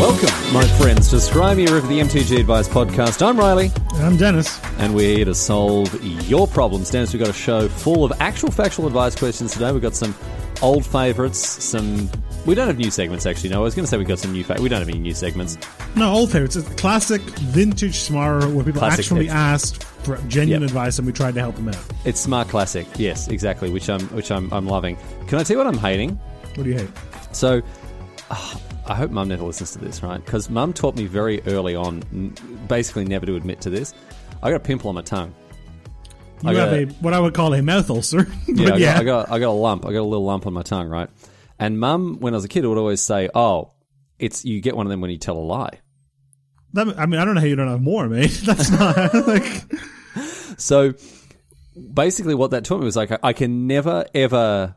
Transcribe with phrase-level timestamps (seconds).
[0.00, 3.20] Welcome, my friends, to Scry Me a River, the MTG Advice Podcast.
[3.26, 4.58] I'm Riley, I'm Denis.
[4.78, 5.92] and we're here to solve
[6.26, 6.90] your problems.
[6.90, 9.70] Denis, we've got a show full of actual factual advice questions today.
[9.72, 10.14] We've got some
[10.62, 12.08] old favourites, some.
[12.46, 13.50] We don't have new segments, actually.
[13.50, 14.42] No, I was going to say we've got some new.
[14.42, 15.58] Fa- we don't have any new segments.
[15.94, 16.56] No, old favorites.
[16.56, 19.34] It's a classic vintage Smarter where people Classic actually picks.
[19.34, 20.70] asked for genuine Yep.
[20.70, 21.76] advice and we tried to help them out.
[22.06, 24.96] It's SMAR classic, yes, exactly, which I'm, which I'm, I'm loving.
[25.28, 26.18] Can I tell you what I'm hating?
[26.54, 26.90] What do you hate?
[27.32, 27.60] So,
[28.30, 28.58] ah,
[28.90, 30.22] I hope Mum never listens to this, right?
[30.22, 32.34] Because Mum taught me very early on,
[32.66, 33.94] basically never to admit to this.
[34.42, 35.32] I got a pimple on my tongue.
[36.42, 38.26] You I got have a what I would call a mouth ulcer.
[38.48, 38.94] Yeah, I, yeah.
[38.94, 39.86] Got, I got I got a lump.
[39.86, 41.08] I got a little lump on my tongue, right?
[41.56, 43.74] And Mum, when I was a kid, would always say, "Oh,
[44.18, 45.78] it's you get one of them when you tell a lie."
[46.72, 48.30] That- I mean, I don't know how you don't have more, mate.
[48.44, 49.62] That's not like
[50.56, 50.94] So
[51.94, 54.74] basically, what that taught me was like, I, I can never ever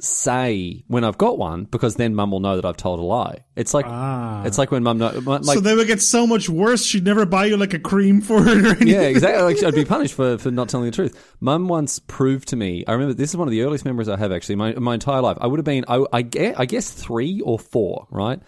[0.00, 3.44] say when I've got one because then Mum will know that I've told a lie.
[3.56, 4.42] It's like Ah.
[4.44, 6.84] it's like when Mum know, like so they would get so much worse.
[6.84, 8.88] She'd never buy you like a cream for it or anything.
[8.88, 9.54] yeah, exactly.
[9.54, 11.34] Like I'd be punished for, for not telling the truth.
[11.40, 12.84] Mum once proved to me.
[12.86, 14.56] I remember this is one of the earliest memories I have actually.
[14.56, 15.38] My my entire life.
[15.40, 15.84] I would have been.
[15.88, 18.06] I, I guess, I guess three or four.
[18.10, 18.40] Right.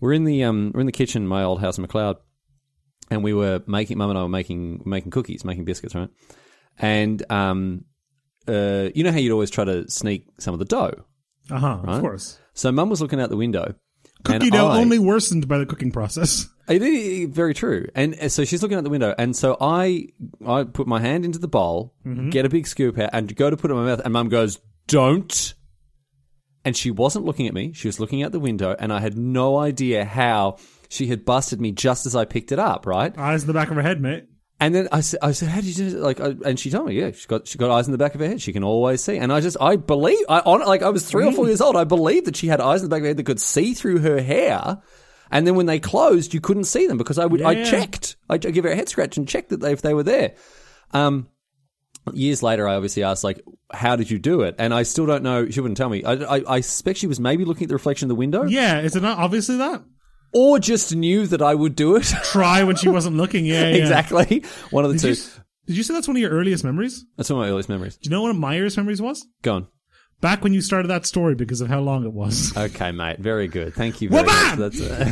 [0.00, 2.16] We're in the um we're in the kitchen, in my old house in McLeod,
[3.10, 3.98] and we were making.
[3.98, 6.10] Mum and I were making making cookies, making biscuits, right?
[6.78, 7.84] And um,
[8.48, 11.04] uh, you know how you'd always try to sneak some of the dough.
[11.50, 11.78] Uh huh.
[11.84, 12.38] Of course.
[12.54, 13.74] So Mum was looking out the window.
[14.24, 16.48] Cookie dough I- only worsened by the cooking process.
[16.68, 17.86] it is very true.
[17.94, 20.08] And uh, so she's looking out the window, and so I
[20.44, 21.94] I put my hand into the bowl,
[22.30, 24.28] get a big scoop out, and go to put it in my mouth, and Mum
[24.28, 24.58] goes,
[24.88, 25.54] "Don't."
[26.64, 29.16] And she wasn't looking at me; she was looking out the window, and I had
[29.16, 30.56] no idea how
[30.88, 33.16] she had busted me just as I picked it up, right?
[33.16, 34.24] Eyes in the back of her head, mate.
[34.58, 36.00] And then I said, I said, how did you do it?
[36.00, 38.14] Like, I, and she told me, yeah, she's got, she got eyes in the back
[38.14, 38.40] of her head.
[38.40, 39.18] She can always see.
[39.18, 41.76] And I just, I believe, I, on, like, I was three or four years old.
[41.76, 43.74] I believed that she had eyes in the back of her head that could see
[43.74, 44.78] through her hair.
[45.30, 48.16] And then when they closed, you couldn't see them because I would, I checked.
[48.30, 50.36] I'd give her a head scratch and checked that they, if they were there.
[50.92, 51.28] Um,
[52.14, 54.54] years later, I obviously asked, like, how did you do it?
[54.58, 55.50] And I still don't know.
[55.50, 56.02] She wouldn't tell me.
[56.02, 58.80] I, I, I suspect she was maybe looking at the reflection of the window Yeah,
[58.80, 59.82] is it not obviously that?
[60.36, 62.02] Or just knew that I would do it.
[62.24, 63.46] Try when she wasn't looking.
[63.46, 63.76] Yeah, yeah.
[63.76, 64.44] exactly.
[64.70, 65.22] One of the Did two.
[65.22, 65.28] you,
[65.66, 67.06] did you say that's one of your earliest memories?
[67.16, 67.96] That's one of my earliest memories.
[67.96, 69.26] Do you know what my earliest memories was?
[69.40, 69.68] Go on.
[70.20, 72.54] Back when you started that story because of how long it was.
[72.56, 73.18] Okay, mate.
[73.18, 73.74] Very good.
[73.74, 74.58] Thank you very much.
[74.58, 75.10] That's uh,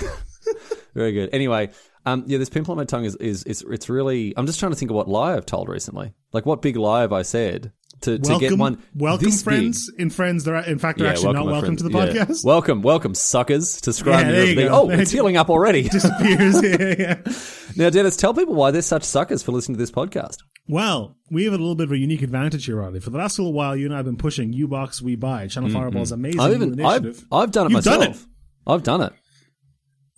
[0.94, 1.30] very good.
[1.32, 1.70] Anyway,
[2.04, 4.34] um, yeah, this pimple on my tongue is, is is it's really.
[4.36, 6.12] I'm just trying to think of what lie I've told recently.
[6.32, 7.72] Like, what big lie have I said
[8.04, 8.82] to, to welcome, get one?
[8.94, 9.90] welcome, friends.
[9.98, 11.82] In friends, they're in fact they're actually not welcome friends.
[11.82, 12.24] to the Yeah.
[12.24, 12.44] podcast.
[12.44, 14.68] Welcome, welcome, suckers, to Scrum Yeah, there you go.
[14.70, 15.82] Oh, it's healing up already.
[15.88, 16.62] Disappears.
[16.62, 17.32] yeah, yeah.
[17.76, 20.36] now, Denis, tell people why they're such suckers for listening to this podcast.
[20.66, 23.00] Well, we have a little bit of a unique advantage here, Riley.
[23.00, 25.68] For the last little while, you and I have been pushing U-Box We Buy, Channel
[25.70, 27.24] Fireball's amazing I've even I've.
[27.30, 28.22] I've done it You've done myself.
[28.22, 28.26] it.
[28.66, 29.12] I've done it.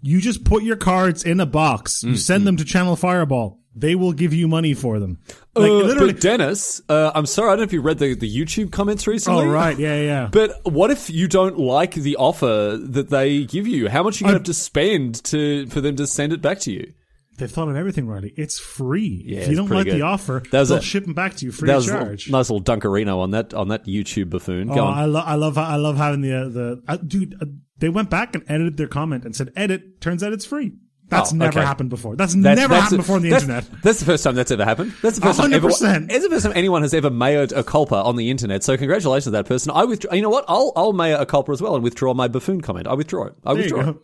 [0.02, 2.02] You just put your cards in a box.
[2.04, 3.58] Mm, You send them to Channel Fireball.
[3.78, 5.18] They will give you money for them.
[5.54, 6.12] Like Uh, literally.
[6.14, 9.06] but Denis, uh, I'm sorry, I don't know if you read the, the YouTube comments
[9.06, 9.44] recently.
[9.44, 10.28] oh right, yeah, yeah.
[10.32, 13.88] But what if you don't like the offer that they give you?
[13.90, 16.40] How much are you going to have to spend to for them to send it
[16.40, 16.94] back to you?
[17.38, 18.32] They've thought of everything, Riley.
[18.34, 19.22] It's free.
[19.26, 19.96] Yeah, if you don't like good.
[19.96, 22.30] the offer, That was they'll a- ship them back to you free That of charge.
[22.30, 24.68] nice little dunkerino on that on that YouTube buffoon.
[24.68, 24.98] Go Oh, on.
[24.98, 27.34] I, lo- I love I love having the uh, the uh, dude.
[27.38, 27.44] Uh,
[27.76, 30.72] they went back and edited their comment and said, "Edit." Turns out it's free.
[31.08, 31.66] That's Oh, never okay.
[31.66, 32.16] happened before.
[32.16, 33.82] That's, That's- never that's happened the- before on the that's- internet.
[33.82, 34.92] That's the first time that's ever happened.
[35.02, 35.68] That's the first time ever.
[35.68, 36.10] 100%.
[36.10, 38.64] It's the first time anyone has ever mayored a culpa on the internet.
[38.64, 39.70] So congratulations to that person.
[39.74, 40.12] I withdraw.
[40.14, 40.44] You know what?
[40.48, 42.88] I'll I'll mayor a culpa as well and withdraw my buffoon comment.
[42.88, 43.34] I withdraw it.
[43.44, 43.96] I There withdraw it.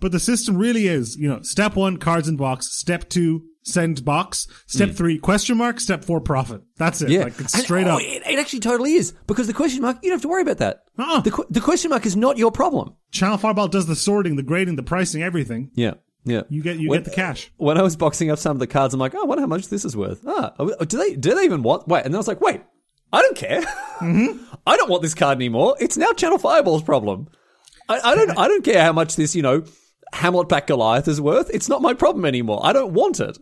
[0.00, 2.74] But the system really is, you know, step one, cards in box.
[2.74, 4.46] Step two, send box.
[4.66, 4.94] Step hmm.
[4.94, 5.78] three, question mark.
[5.78, 6.62] Step four, profit.
[6.78, 7.10] That's it.
[7.10, 8.00] Yeah, Like it's And- straight oh, up.
[8.02, 9.98] It, it actually totally is because the question mark.
[10.02, 10.84] You don't have to worry about that.
[10.98, 11.20] Uh-uh.
[11.20, 12.94] The, the question mark is not your problem.
[13.12, 15.70] Channel Fireball does the sorting, the grading, the pricing, everything.
[15.74, 15.94] Yeah.
[16.24, 16.42] Yeah.
[16.50, 17.50] You get you When- get the cash.
[17.56, 19.46] when I was boxing up some of the cards, I'm like, oh, I wonder how
[19.46, 20.20] much this is worth.
[20.26, 21.88] Ah, do they do they even want?
[21.88, 22.60] Wait, and then I was like, wait,
[23.12, 23.62] I don't care.
[24.00, 24.42] Mm-hmm.
[24.66, 25.76] I don't want this card anymore.
[25.78, 27.28] It's now Channel Fireball's problem.
[27.86, 29.62] I, I don't I don't care how much this you know
[30.14, 31.50] Hamletback Goliath is worth.
[31.52, 32.60] It's not my problem anymore.
[32.62, 33.36] I don't want it.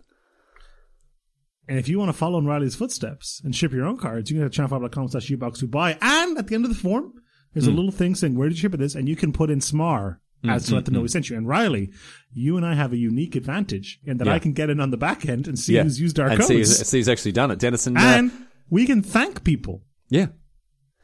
[1.69, 4.37] And if you want to follow in Riley's footsteps and ship your own cards, you
[4.39, 5.99] can go to channelfireball.com slash ubox to buy.
[6.01, 7.13] And at the end of the form,
[7.53, 7.73] there's Hmm.
[7.73, 9.61] a little thing saying where did you ship it this, and you can put in
[9.61, 11.37] SMAR as to let them know we sent you.
[11.37, 11.91] And Riley,
[12.33, 14.35] you and I have a unique advantage in that Yeah.
[14.35, 16.39] I can get in on the back end and see Yeah, who's used our and
[16.39, 16.49] codes.
[16.49, 17.59] see, who's- see who's actually done it.
[17.59, 18.31] Dennison, uh, and
[18.71, 19.83] we can thank people.
[20.11, 20.27] yeah,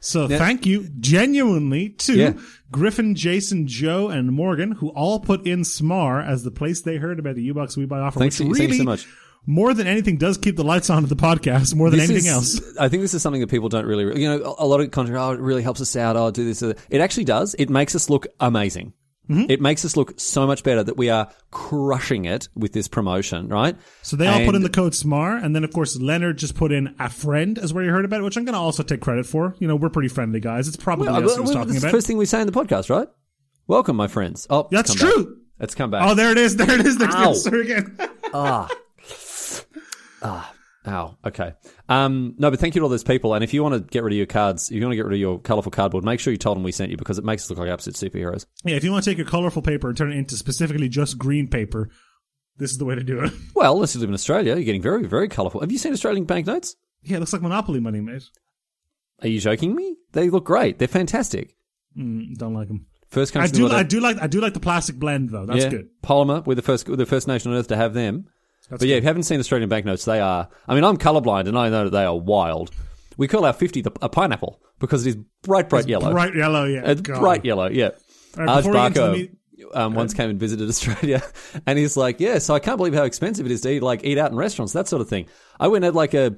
[0.00, 2.32] So thank you genuinely to Yeah.
[2.70, 7.18] Griffin, Jason, Joe, and Morgan, who all put in SMAR as the place they heard
[7.18, 9.06] about the U-Box We Buy offer, Thanks- which really, so much.
[9.46, 12.26] more than anything, does keep the lights on at the podcast more than This anything
[12.28, 12.60] is- else.
[12.78, 15.16] I think this is something that people don't really, you know, a lot of content.
[15.16, 16.16] Oh, it really helps us out.
[16.16, 16.62] Oh, do this.
[16.62, 17.54] uh, It actually does.
[17.58, 18.92] It makes us look amazing.
[19.28, 19.50] Mm-hmm.
[19.50, 23.48] It makes us look so much better that we are crushing it with this promotion,
[23.48, 23.74] right?
[24.02, 26.72] So they all put in the code SMAR, and then of course Leonard just put
[26.72, 29.00] in a friend as where you heard about it, which I'm going to also take
[29.00, 29.56] credit for.
[29.60, 30.68] You know, we're pretty friendly guys.
[30.68, 31.96] It's probably Well, us well, who was well, talking that's the about.
[31.96, 33.08] first thing we say in the podcast, right?
[33.66, 34.46] Welcome, my friends.
[34.50, 35.14] Oh, That's come back.
[35.14, 35.36] true.
[35.58, 36.06] It's come back.
[36.06, 36.56] Oh, there it is.
[36.56, 36.98] There it is.
[36.98, 37.28] There's the Ow.
[37.30, 37.98] answer again.
[38.34, 38.68] Ah.
[40.22, 40.53] Ah.
[40.86, 41.16] Ow.
[41.24, 41.54] Okay.
[41.88, 43.34] Um, no, but thank you to all those people.
[43.34, 45.06] And if you want to get rid of your cards, if you want to get
[45.06, 47.24] rid of your colorful cardboard, make sure you told them we sent you because it
[47.24, 48.44] makes us look like absolute superheroes.
[48.64, 51.16] yeah, if you want to take your colorful paper and turn it into specifically just
[51.16, 51.88] green paper,
[52.58, 53.32] this is the way to do it.
[53.54, 55.60] Well, unless you live in Australia, you're getting very, very colorful.
[55.60, 56.76] Have you seen Australian banknotes?
[57.02, 58.24] yeah, it looks like Monopoly money, mate.
[59.22, 59.96] Are you joking me?
[60.12, 60.78] They look great.
[60.78, 61.56] They're fantastic.
[61.96, 62.86] Mm, don't like them.
[63.08, 63.74] First country I do.
[63.74, 64.20] I do like.
[64.20, 65.46] I do like the plastic blend though.
[65.46, 65.88] That's yeah, good.
[66.02, 66.44] Polymer.
[66.44, 66.88] We're the first.
[66.88, 68.26] We're the first nation on earth to have them.
[68.70, 70.48] That's but yeah, if you haven't seen Australian banknotes, they are.
[70.66, 72.70] I mean, I'm colorblind, and I know that they are wild.
[73.16, 76.10] We call our fifty the, a pineapple because it is bright, bright yellow.
[76.12, 76.64] bright yellow.
[76.64, 77.20] Yeah, It's God.
[77.20, 77.90] bright yellow, yeah.
[78.38, 79.30] All right, Arj before we get into the Barco meat-
[79.74, 81.22] um, once came and visited Australia,
[81.66, 84.02] and he's like, "Yeah, so I can't believe how expensive it is to eat like
[84.04, 85.26] eat out in restaurants, that sort of thing."
[85.60, 86.34] I went and had like a,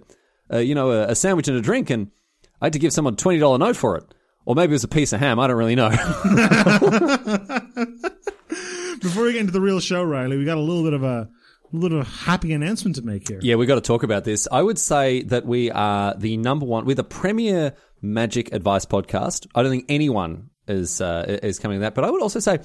[0.51, 2.11] a you know, a, a sandwich and a drink, and
[2.61, 4.05] I had to give someone a twenty dollar note for it,
[4.45, 5.39] or maybe it was a piece of ham.
[5.41, 5.89] I don't really know.
[9.01, 11.29] Before we get into the real show, Riley, we got a little bit of a
[11.73, 13.39] little bit of a happy announcement to make here.
[13.43, 14.47] yeah, we got to talk about this.
[14.51, 16.85] I would say that we are the number one.
[16.85, 19.47] We're the premier magic advice podcast.
[19.55, 22.59] I don't think anyone is uh, is coming to that, but I would also say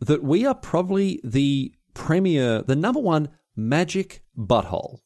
[0.00, 4.98] that we are probably the premier, the number one magic butthole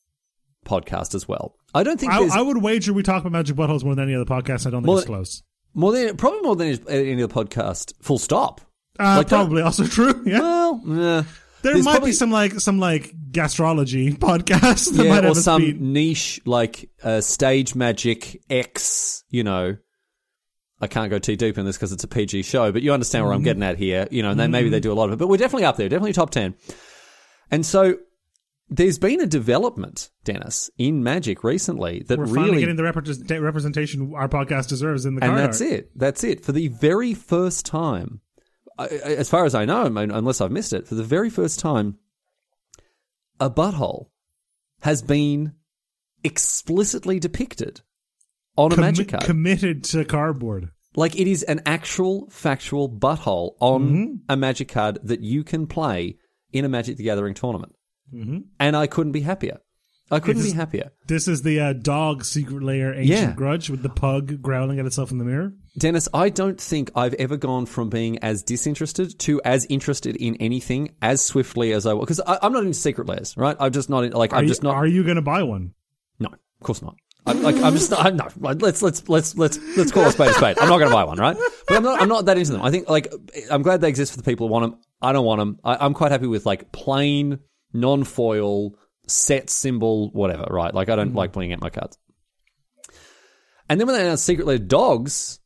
[0.67, 1.57] podcast as well.
[1.75, 4.15] I don't think I, I would wager we talk about magic buttholes more than any
[4.15, 4.67] other podcast.
[4.67, 5.43] I don't think it's close.
[5.75, 7.95] more than probably more than any other podcast.
[8.03, 8.61] Full stop.
[9.01, 10.23] Uh, like probably also true.
[10.27, 11.23] Yeah, Well, nah.
[11.63, 15.29] There there's might probably- be some like some like gastrology podcast that yeah, might or
[15.29, 15.81] have some speed.
[15.81, 19.25] niche like uh, stage magic X.
[19.31, 19.77] You know,
[20.81, 23.23] I can't go too deep in this because it's a PG show, but you understand
[23.23, 23.29] Mm-hmm.
[23.29, 24.07] where I'm getting at here.
[24.11, 25.77] You know, and then maybe they do a lot of it, but we're definitely up
[25.77, 26.55] there, definitely top ten.
[27.51, 27.97] And so
[28.69, 33.43] there's been a development, Denis, in magic recently that We're finally really getting the repre-
[33.43, 35.71] representation our podcast deserves in the and card that's art.
[35.71, 35.91] it.
[35.95, 36.43] That's it.
[36.45, 38.21] For the very first time,
[38.91, 41.99] I- as far as I know, unless I've missed it, for the very first time,
[43.41, 44.07] a butthole
[44.81, 45.53] has been
[46.25, 47.81] explicitly depicted
[48.57, 49.25] on a magic card.
[49.25, 50.71] committed to cardboard.
[50.95, 54.15] like it is an actual factual butthole on Mm-hmm.
[54.29, 56.17] a magic card that you can play
[56.53, 57.75] in a Magic the Gathering tournament.
[58.15, 58.39] Mm-hmm.
[58.61, 59.61] And I couldn't be happier.
[60.13, 60.93] I couldn't It be is- happier.
[61.09, 63.33] This is the uh, dog secret lair ancient Yeah.
[63.33, 65.53] grudge with the pug growling at itself in the mirror.
[65.79, 70.37] Denis, I don't think I've ever gone from being as disinterested to as interested in
[70.37, 72.03] anything as swiftly as I was.
[72.05, 73.57] Because I'm not into secret lairs, right?
[73.59, 74.75] I'm just not in, like Are I'm you, just not.
[74.75, 75.73] Are you going to buy one?
[76.21, 76.95] no, of course not.
[77.25, 78.29] I, like I'm just not, I'm no.
[78.39, 80.59] like, Let's let's let's let's let's call a spade a spade.
[80.59, 81.37] I'm not going to buy one, right?
[81.69, 82.63] But I'm not I'm not that into them.
[82.63, 83.13] I think like
[83.51, 84.81] I'm glad they exist for the people who want them.
[85.01, 85.59] I don't want them.
[85.65, 87.39] I, I'm quite happy with like plain
[87.73, 88.75] non foil
[89.13, 90.75] set symbol whatever, right?
[90.75, 91.19] Like I don't mm-hmm.
[91.19, 91.99] like playing out my cards.
[93.69, 95.41] And then when they announced secret lair dogs,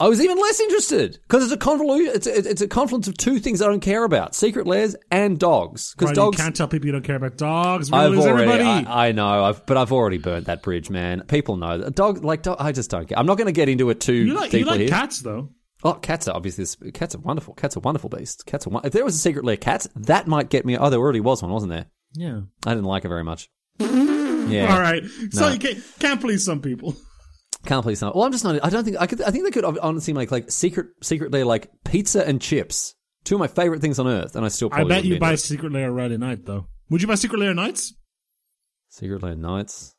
[0.00, 2.12] I was even less interested because it's a convolution.
[2.14, 5.38] It's a, it's a confluence of two things I don't care about: secret lairs and
[5.38, 5.92] dogs.
[5.94, 7.90] Because Right, dogs, you can't tell people you don't care about dogs.
[7.92, 8.62] I've already.
[8.62, 11.22] I, I know, I've, but I've already burnt that bridge, man.
[11.22, 13.18] People know that dog, like dog, I just don't care.
[13.18, 14.88] I'm not going to get into it too you like you deeply like here.
[14.88, 15.50] cats though.
[15.82, 17.54] Oh, cats are obviously cats are wonderful.
[17.54, 18.44] Cats are wonderful beasts.
[18.44, 18.80] Cats are.
[18.84, 20.76] If there was a secret lair cat, that might get me.
[20.76, 21.86] Oh, there already was one, wasn't there?
[22.14, 22.40] Yeah.
[22.66, 23.48] I didn't like it very much.
[24.48, 25.04] Yeah, All right.
[25.30, 25.52] So No.
[25.52, 26.96] you can't, can't please some people.
[27.66, 28.16] can't please not.
[28.16, 28.64] Well, I'm just not.
[28.64, 29.20] I don't think I could.
[29.20, 32.94] I think they could honestly make like secret, secret lair like pizza and chips.
[33.24, 35.20] Two of my favorite things on earth, and I still I probably bet wouldn't you
[35.20, 35.40] buy into it.
[35.40, 36.66] Secret Lair Riley Knight though.
[36.88, 37.92] Would you buy Secret Lair Knights?
[38.88, 39.94] Secret Lair Knights.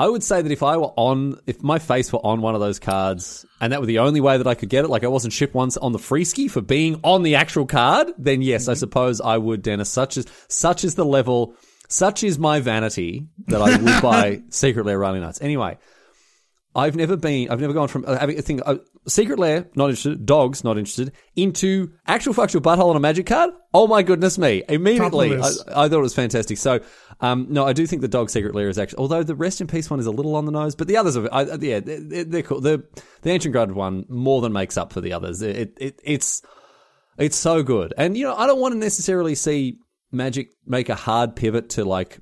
[0.00, 2.60] I would say that if I were on, if my face were on one of
[2.62, 5.08] those cards, and that were the only way that I could get it, like I
[5.08, 8.66] wasn't shipped once on the free ski for being on the actual card, then yes,
[8.66, 8.78] I mm-hmm.
[8.78, 9.90] suppose I would, Denis.
[9.90, 11.54] Such is such is the level,
[11.88, 15.42] such is my vanity that I would buy secretly Riley Knights.
[15.42, 15.76] Anyway,
[16.74, 18.76] I've never been, I've never gone from uh, having a thing, uh,
[19.08, 23.50] Secret Lair, not interested, dogs, not interested, into actual factual butthole on a magic card.
[23.74, 24.62] Oh my goodness me.
[24.68, 26.58] Immediately, Top of the I, I thought it was fantastic.
[26.58, 26.80] So,
[27.20, 29.66] um, no, I do think the dog Secret Lair is actually, although the Rest in
[29.66, 32.24] Peace one is a little on the nose, but the others are, I, yeah, they're,
[32.24, 32.60] they're cool.
[32.60, 32.84] The,
[33.22, 35.42] the Ancient Grudge one more than makes up for the others.
[35.42, 36.42] It, it, it's,
[37.18, 37.94] it's so good.
[37.98, 39.78] And, you know, I don't want to necessarily see
[40.12, 42.20] Magic make a hard pivot to like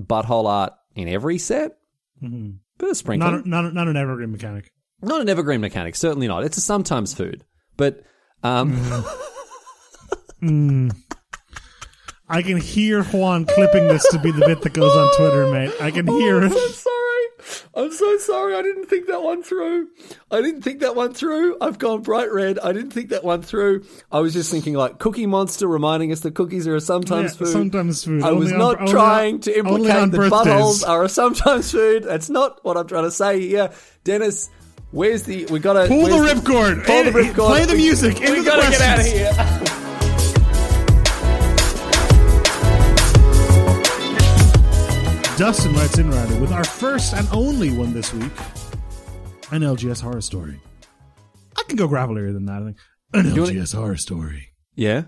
[0.00, 1.72] butthole art in every set.
[2.82, 3.32] Of sprinkling.
[3.32, 4.72] Not, not, not an evergreen mechanic.
[5.00, 6.44] Not an evergreen mechanic, certainly not.
[6.44, 7.44] It's a sometimes food.
[7.76, 8.02] But
[8.42, 8.74] um
[12.28, 15.72] I can hear Juan clipping this to be the bit that goes on Twitter, mate.
[15.80, 16.52] I can hear it.
[17.74, 18.54] I'm so sorry.
[18.54, 19.88] I didn't think that one through.
[20.30, 21.56] I didn't think that one through.
[21.60, 22.58] I've gone bright red.
[22.58, 23.84] I didn't think that one through.
[24.10, 27.38] I was just thinking like Cookie Monster reminding us that cookies are a sometimes Yeah,
[27.38, 27.48] food.
[27.52, 28.22] sometimes food.
[28.22, 31.70] I was Only on- not only trying on- to implicate that buttholes are a sometimes
[31.70, 32.04] food.
[32.04, 33.70] That's not what I'm trying to say here.
[34.04, 34.50] Denis,
[34.90, 35.86] where's the, we gotta.
[35.88, 36.84] Pull the ripcord.
[36.86, 37.34] Pull the ripcord.
[37.46, 38.18] Play the music.
[38.18, 39.36] We Into the gotta get out of questions.
[39.36, 39.58] here.
[45.36, 48.30] Dustin writes in, Ryder, with our first and only one this week,
[49.50, 50.60] an LGS horror story.
[51.58, 52.62] I can go gravelier than that.
[52.62, 52.76] I think
[53.14, 54.48] an wanna- LGS horror story.
[54.74, 55.04] Yeah.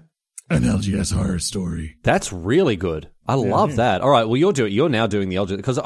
[0.50, 1.96] An LGS horror story.
[2.02, 3.08] That's really good.
[3.26, 4.00] I love that.
[4.02, 4.24] All right.
[4.24, 4.72] Well, you're doing.
[4.72, 5.78] You're now doing the LGS because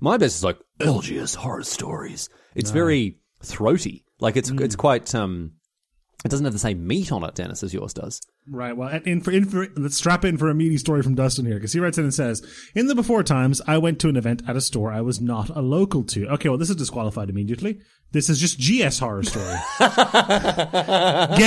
[0.00, 2.30] my best is like LGS horror stories.
[2.54, 4.04] It's very throaty.
[4.18, 5.14] Like it's it's quite.
[5.14, 5.52] um
[6.26, 8.20] It doesn't have the same meat on it, Denis, as yours does.
[8.48, 8.76] Right.
[8.76, 11.54] Well, in for, in for let's strap in for a meaty story from Dustin here
[11.54, 14.42] because he writes in and says, "In the before times, I went to an event
[14.48, 17.78] at a store I was not a local to." Okay, well, this is disqualified immediately.
[18.10, 19.54] This is just GS horror story.
[19.78, 19.92] Get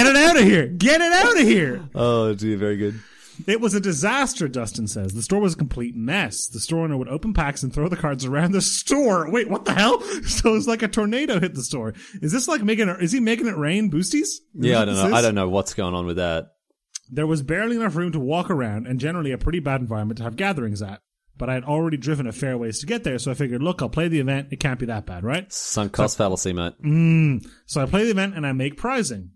[0.08, 0.68] it out of here!
[0.68, 1.90] Get it out of here!
[1.94, 3.02] Oh, dear, very good.
[3.48, 5.14] It was a disaster, Dustin says.
[5.14, 6.48] The store was a complete mess.
[6.48, 9.30] The store owner would open packs and throw the cards around the store.
[9.30, 10.04] Wait, what the hell?
[10.30, 11.94] So it's like a tornado hit the store.
[12.22, 14.28] Is this like making it, is he making it rain boosties?
[14.54, 15.16] Yeah, I don't know.
[15.16, 16.52] I don't know what's going on with that.
[17.10, 20.24] There was barely enough room to walk around and generally a pretty bad environment to
[20.24, 21.02] have gatherings at.
[21.38, 23.82] But I had already driven a fair ways to get there, so I figured, look,
[23.82, 24.50] I'll play the event.
[24.52, 25.52] It can't be that bad, right?
[25.52, 26.74] Sunk cost fallacy, mate.
[26.84, 27.48] Mm.
[27.66, 29.32] So I play the event and I make prizing.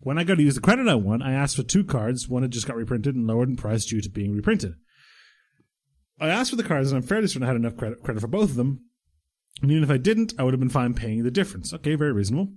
[0.00, 2.28] When I go to use the credit I won, I asked for two cards.
[2.28, 4.74] One had just got reprinted and lowered in price due to being reprinted.
[6.20, 8.28] I asked for the cards and I'm fairly certain I had enough credit, credit for
[8.28, 8.84] both of them.
[9.60, 11.74] And even if I didn't, I would have been fine paying the difference.
[11.74, 12.52] Okay, very reasonable.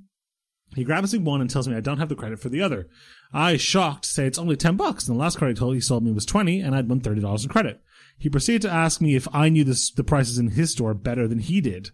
[0.76, 2.88] He grabs me one and tells me I don't have the credit for the other.
[3.34, 6.04] I, shocked, say it's only 10 bucks, and the last card he told he sold
[6.04, 7.82] me was 20, and I'd won $30 in credit.
[8.18, 11.28] He proceeded to ask me if I knew this, the prices in his store better
[11.28, 11.90] than he did.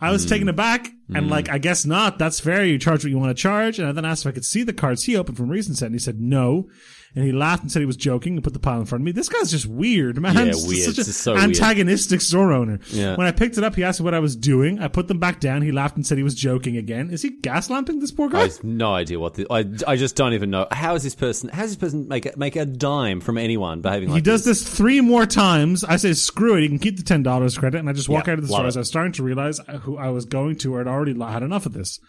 [0.00, 0.28] I was hmm.
[0.28, 1.30] taken aback and mm.
[1.30, 2.18] like, I guess not.
[2.18, 2.64] That's fair.
[2.64, 3.78] You charge what you want to charge.
[3.78, 5.86] And I then asked if I could see the cards he opened from recent set
[5.86, 6.68] and he said no.
[7.16, 9.04] And he laughed and said he was joking and put the pile in front of
[9.04, 9.12] me.
[9.12, 10.34] This guy's just weird, man.
[10.34, 10.96] Yeah, He's weird.
[10.96, 11.44] Such an so weird.
[11.44, 12.80] antagonistic store owner.
[12.88, 13.14] Yeah.
[13.14, 14.80] When I picked it up, he asked me what I was doing.
[14.80, 15.62] I put them back down.
[15.62, 17.10] He laughed and said he was joking again.
[17.10, 18.40] Is he gaslamping this poor guy?
[18.40, 20.66] I have no idea what the, I, I just don't even know.
[20.72, 23.80] How is this person, how does this person make a, make a dime from anyone
[23.80, 24.32] behaving like this?
[24.32, 25.84] He does this three more times.
[25.84, 26.62] I say, screw it.
[26.62, 28.52] You can keep the ten dollars credit, and I just walk Yeah, out of the
[28.52, 31.42] store as I was starting to realize who I was going to, or already had
[31.42, 32.00] enough of this.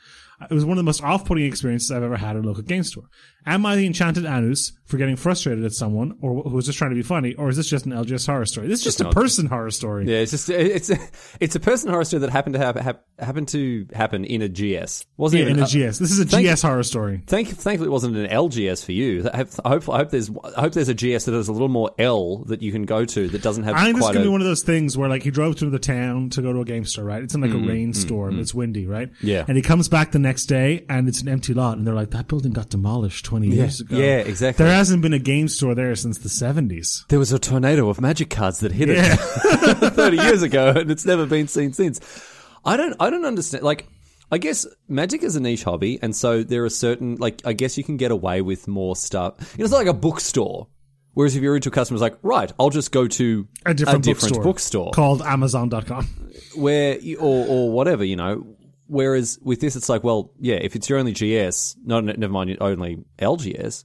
[0.50, 2.84] It was one of the most off-putting experiences I've ever had at a local game
[2.84, 3.10] store.
[3.46, 6.92] Am I the enchanted Anus for getting frustrated at someone, or who was just trying
[6.92, 8.68] to be funny, or is this just an LGS horror story?
[8.68, 10.06] This is just a person horror story.
[10.06, 10.98] Yeah, it's just it's a,
[11.40, 14.50] it's a person horror story that happened to have hap, happened to happen in a
[14.50, 15.06] GS.
[15.18, 15.98] Wasn't Yeah, in a GS.
[16.00, 17.24] This is a Thank- GS horror story.
[17.26, 19.28] Thank, thankfully, it wasn't an LGS for you.
[19.34, 21.92] I hope, I hope, there's I hope there's a GS that has a little more
[21.98, 24.30] L that you can go to that doesn't have I think this gonna a be
[24.30, 26.66] one of those things where like he drove to the town to go to a
[26.66, 27.24] game store, right?
[27.24, 28.36] It's in like a mm, rainstorm.
[28.36, 28.42] Mm, mm.
[28.42, 29.10] It's windy, right?
[29.22, 29.46] Yeah.
[29.48, 32.12] And he comes back the next day and it's an empty lot, and they're like,
[32.12, 34.66] "That building got demolished twenty years ago." yeah, exactly.
[34.66, 37.06] There hasn't been a game store there since the seventies.
[37.10, 39.14] There was a tornado of magic cards that hit Yeah.
[39.14, 42.00] it 30 years ago and it's never been seen since.
[42.64, 43.88] I don't I don't understand like
[44.32, 47.78] I guess magic is a niche hobby and so there are certain like I guess
[47.78, 49.36] you can get away with more stuff.
[49.54, 50.68] You know, it's not like a bookstore.
[51.14, 54.92] Whereas if your retail customer's like, right, I'll just go to A different, bookstore, bookstore,
[54.92, 56.08] called Amazon.com.
[56.56, 58.46] where or or whatever, you know.
[58.88, 62.32] Whereas with this, it's like, well, yeah, if it's your only GS, no, no never
[62.34, 63.84] mind, your only LGS.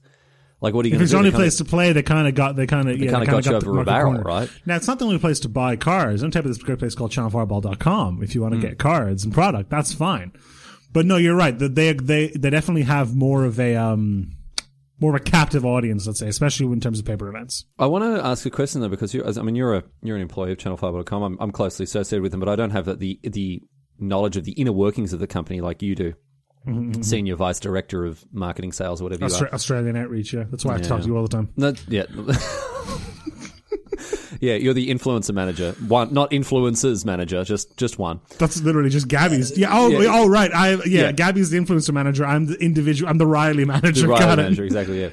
[0.61, 1.17] Like, what are you If going it's to do?
[1.17, 3.19] only They kinda- place to play, they kind of got they kind of yeah, kinda
[3.21, 4.23] they got you got over a the barrel, corner.
[4.23, 4.49] right?
[4.67, 6.21] Now it's not the only place to buy cards.
[6.23, 9.33] On top of this great place called channelfireball.com if you want to get cards and
[9.33, 9.69] product.
[9.71, 10.31] That's fine.
[10.93, 11.57] But no, you're right.
[11.57, 14.33] That they they they definitely have more of a um
[14.99, 17.65] more of a captive audience, let's say, especially in terms of paper events.
[17.79, 20.21] I want to ask a question though, because you, I mean, you're a you're an
[20.21, 21.23] employee of Channel5.com.
[21.23, 23.63] I'm, I'm closely associated with them, but I don't have that the the
[24.01, 26.13] knowledge of the inner workings of the company like you do.
[27.01, 29.47] Senior vice director of marketing, sales, or whatever you are.
[29.47, 30.43] Austra- Australian outreach, yeah.
[30.51, 31.49] That's why I talk to you all the time.
[31.57, 32.03] No, yeah.
[34.39, 35.73] yeah, you're the influencer manager.
[35.87, 38.21] One, not influencers manager, just just one.
[38.37, 39.57] That's literally just Gabby's.
[39.57, 39.69] Yeah.
[39.71, 40.09] Oh, Yeah.
[40.11, 40.51] oh, right.
[40.53, 41.11] I yeah, Yeah.
[41.11, 42.25] Gabby's the influencer manager.
[42.25, 43.09] I'm the individual.
[43.09, 44.01] I'm the Riley manager.
[44.01, 44.37] The Got Riley it.
[44.37, 45.01] manager, exactly.
[45.01, 45.09] Yeah.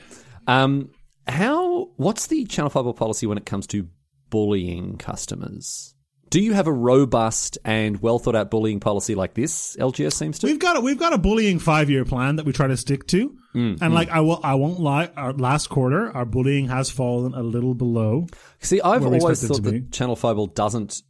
[0.47, 0.90] Um,
[1.26, 1.90] how?
[1.97, 3.88] What's the Channel Five policy when it comes to
[4.30, 5.95] bullying customers?
[6.30, 9.76] Do you have a robust and well thought out bullying policy like this?
[9.76, 10.47] LGS seems to.
[10.47, 13.06] We've got a, we've got a bullying five year plan that we try to stick
[13.08, 15.11] to, Mm, and like I will I won't lie.
[15.16, 18.26] Our last quarter, our bullying has fallen a little below.
[18.61, 19.90] See, I've always thought that.
[19.90, 21.02] Channel Five doesn't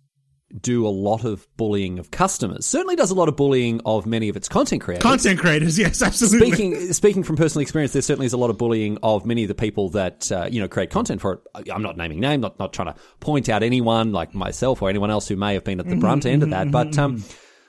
[0.61, 2.65] do a lot of bullying of customers.
[2.65, 5.03] Certainly does a lot of bullying of many of its content creators.
[5.03, 6.49] Content creators, yes, absolutely.
[6.49, 9.49] Speaking speaking from personal experience, there certainly is a lot of bullying of many of
[9.49, 11.71] the people that uh, you know create content for it.
[11.71, 15.11] I'm not naming name, not not trying to point out anyone like myself or anyone
[15.11, 17.23] else who may have been at the brunt end of that, but um,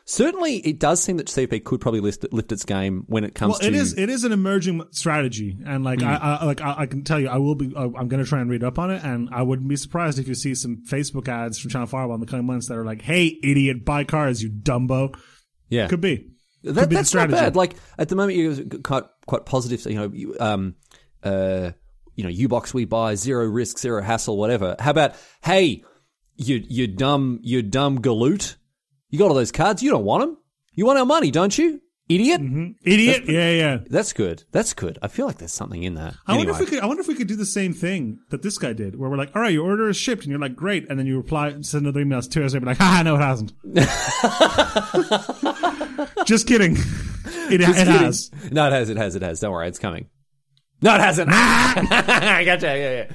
[0.09, 3.51] certainly it does seem that CP could probably lift, lift its game when it comes
[3.51, 6.75] Well, to it is it is an emerging strategy, and like I, I like I,
[6.79, 7.71] I can tell you, I will be.
[7.75, 10.27] I'm going to try and read up on it, and I wouldn't be surprised if
[10.27, 13.01] you see some Facebook ads from Channel Fireball in the coming months that are like,
[13.01, 15.15] "Hey, idiot, buy cars, you dumbo."
[15.69, 15.87] yeah.
[15.87, 16.31] Could be.
[16.63, 17.55] That, Could be that's not bad.
[17.55, 19.85] Like at the moment, you're quite quite positive.
[19.85, 20.75] You know, you, um,
[21.23, 21.71] uh,
[22.15, 24.75] you know, U-Box we buy zero risk, zero hassle, whatever.
[24.79, 25.83] How about hey,
[26.35, 28.55] you you dumb you dumb galoot,
[29.09, 30.37] you got all those cards, you don't want them.
[30.73, 32.41] You want our money, don't you, idiot?
[32.41, 32.71] Mm-hmm.
[32.83, 33.23] Idiot.
[33.27, 33.77] yeah, yeah.
[33.89, 34.43] That's good.
[34.51, 34.97] That's good.
[35.01, 36.15] I feel like there's something in that.
[36.25, 36.83] I anyway, wonder if we could.
[36.83, 39.17] I wonder if we could do the same thing that this guy did, where we're
[39.17, 41.49] like, "All right, your order is shipped," and you're like, "Great," and then you reply,
[41.49, 43.53] and send another email two hours later, be like, "Ha, no, it hasn't."
[46.25, 46.77] Just kidding.
[47.51, 48.31] It, it has.
[48.51, 48.89] No, it has.
[48.89, 49.15] It has.
[49.15, 49.39] It has.
[49.39, 50.07] Don't worry, it's coming.
[50.81, 51.29] No, it hasn't.
[51.33, 52.67] I gotcha.
[52.67, 53.11] Yeah, yeah.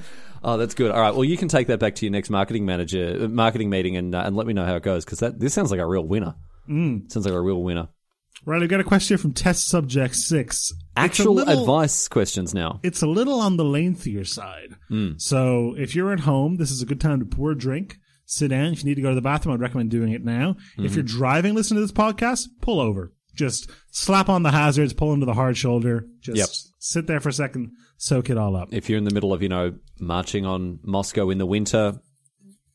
[0.47, 0.91] Oh, that's good.
[0.91, 1.13] All right.
[1.13, 4.19] Well, you can take that back to your next marketing manager marketing meeting and uh,
[4.25, 6.35] and let me know how it goes because that this sounds like a real winner.
[6.69, 7.11] Mm.
[7.11, 7.89] Sounds like a real winner.
[8.45, 10.71] Right, I've got a question from test subject six.
[10.95, 12.79] Actual little- advice questions now.
[12.83, 14.75] It's a little on the lengthier side.
[15.17, 18.49] So if you're at home, this is a good time to pour a drink, sit
[18.49, 18.73] down.
[18.73, 20.57] If you need to go to the bathroom, I'd recommend doing it now.
[20.77, 23.13] If you're driving, listen to this podcast, pull over.
[23.33, 26.05] Just slap on the hazards, pull into the hard shoulder.
[26.19, 26.47] Just Yep.
[26.85, 28.69] Sit there for a second, soak it all up.
[28.71, 31.99] If you're in the middle of you know marching on Moscow in the winter,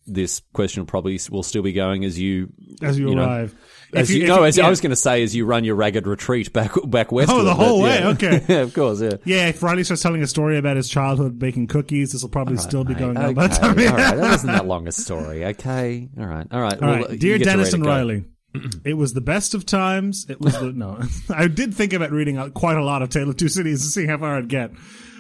[0.04, 2.52] this question probably will still be going as you
[2.82, 3.54] As you, you know, arrive.
[3.94, 4.66] As If you, if no, as yeah.
[4.66, 7.30] I was going to say, as you run your ragged retreat back back west.
[7.30, 8.04] Oh, the whole way?
[8.04, 8.44] Okay.
[8.48, 9.00] yeah, of course.
[9.00, 9.14] Yeah.
[9.24, 12.56] Yeah, if Riley starts telling a story about his childhood baking cookies, this will probably
[12.56, 13.78] still be going on by the time.
[13.78, 14.16] all right.
[14.16, 15.44] That wasn't that long a story.
[15.44, 16.08] Okay.
[16.18, 16.48] All right.
[16.50, 16.82] All right.
[16.82, 17.86] All well, right, dear Denis and.
[17.86, 18.24] Riley,
[18.84, 20.26] it was the best of times.
[20.28, 21.00] It was the no.
[21.34, 23.86] I did think about reading out quite a lot of Tale of Two Cities to
[23.90, 24.70] see how far I'd get.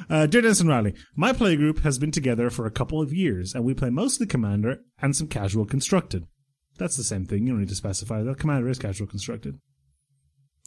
[0.08, 3.12] Uh, dear Denis and Riley, my play group has been together for a couple of
[3.12, 6.26] years, and we play mostly Commander and some casual constructed.
[6.78, 7.46] That's the same thing.
[7.46, 8.38] You don't need to specify that.
[8.38, 9.58] Commander is casual constructed.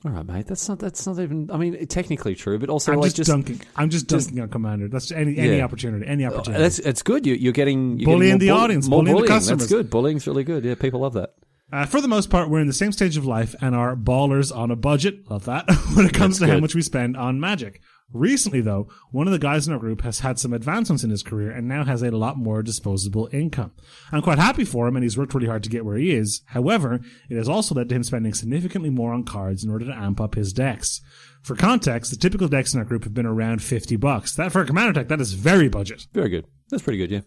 [0.05, 0.48] All right, mate.
[0.48, 0.79] That's not.
[0.79, 1.50] That's not even.
[1.51, 3.29] I mean, technically true, but also I'm like just, just.
[3.29, 3.62] dunking.
[3.75, 4.89] I'm just, dunking on Commander.
[4.89, 5.63] That's any any Yeah.
[5.63, 6.05] opportunity.
[6.05, 6.62] Any opportunity.
[6.62, 7.26] That's it's good.
[7.26, 9.28] You, you're getting you're Bullying getting the bull- audience, more bullying the bullying.
[9.39, 9.60] customers.
[9.62, 9.89] That's good.
[9.89, 10.65] Bullying's really good.
[10.65, 11.30] Yeah, people love that.
[11.74, 14.56] Uh, for the most part, we're in the same stage of life and are ballers
[14.56, 15.28] on a budget.
[15.32, 15.66] Love that.
[15.96, 17.82] when it comes That's to how much we spend on magic.
[18.14, 21.24] Recently, though, one of the guys in our group has had some advancements in his
[21.24, 23.72] career and now has a lot more disposable income.
[24.12, 26.44] I'm quite happy for him and he's worked really hard to get where he is.
[26.46, 29.98] However, it has also led to him spending significantly more on cards in order to
[29.98, 31.02] amp up his decks.
[31.42, 34.36] For context, the typical decks in our group have been around 50 bucks.
[34.36, 36.06] That for a commander deck, that is very budget.
[36.14, 36.46] Very good.
[36.70, 37.10] That's pretty good.
[37.10, 37.22] Yeah.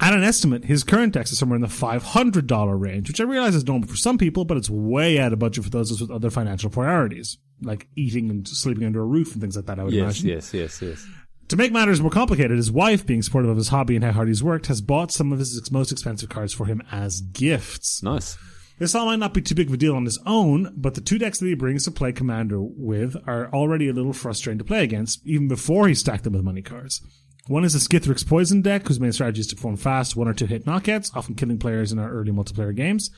[0.00, 3.54] At an estimate, his current decks is somewhere in the $500 range, which I realize
[3.54, 6.30] is normal for some people, but it's way out of budget for those with other
[6.30, 9.92] financial priorities, like eating and sleeping under a roof and things like that, I would
[9.92, 10.20] Yes.
[10.22, 10.28] imagine.
[10.28, 10.54] Yes.
[10.54, 10.82] Yes.
[10.82, 11.06] Yes.
[11.48, 14.28] To make matters more complicated, his wife, being supportive of his hobby and how hard
[14.28, 18.02] he's worked, has bought some of his most expensive cards for him as gifts.
[18.02, 18.36] Nice.
[18.78, 21.00] This all might not be too big of a deal on his own, but the
[21.00, 24.64] two decks that he brings to play Commander with are already a little frustrating to
[24.64, 27.00] play against, even before he stacked them with money cards.
[27.48, 30.34] One is a Skithiryx Poison deck, whose main strategy is to perform fast one or
[30.34, 33.10] two hit knockouts, often killing players in our early multiplayer games,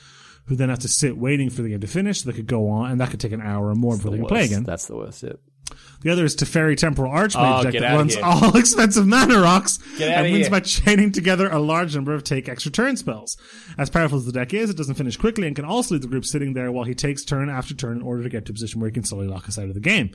[0.45, 2.69] who then have to sit waiting for the game to finish so they could go
[2.69, 4.63] on, and that could take an hour or more before they can play again.
[4.63, 5.21] That's the worst.
[5.21, 5.33] Yeah.
[6.01, 8.23] The other is Teferi Temporal Archmage Oh, deck that runs here.
[8.25, 10.49] all expensive mana rocks and wins here.
[10.49, 13.37] by chaining together a large number of take extra turn spells.
[13.77, 16.07] As powerful as the deck is, it doesn't finish quickly and can also leave the
[16.07, 18.53] group sitting there while he takes turn after turn in order to get to a
[18.53, 20.11] position where he can slowly lock us out of the game.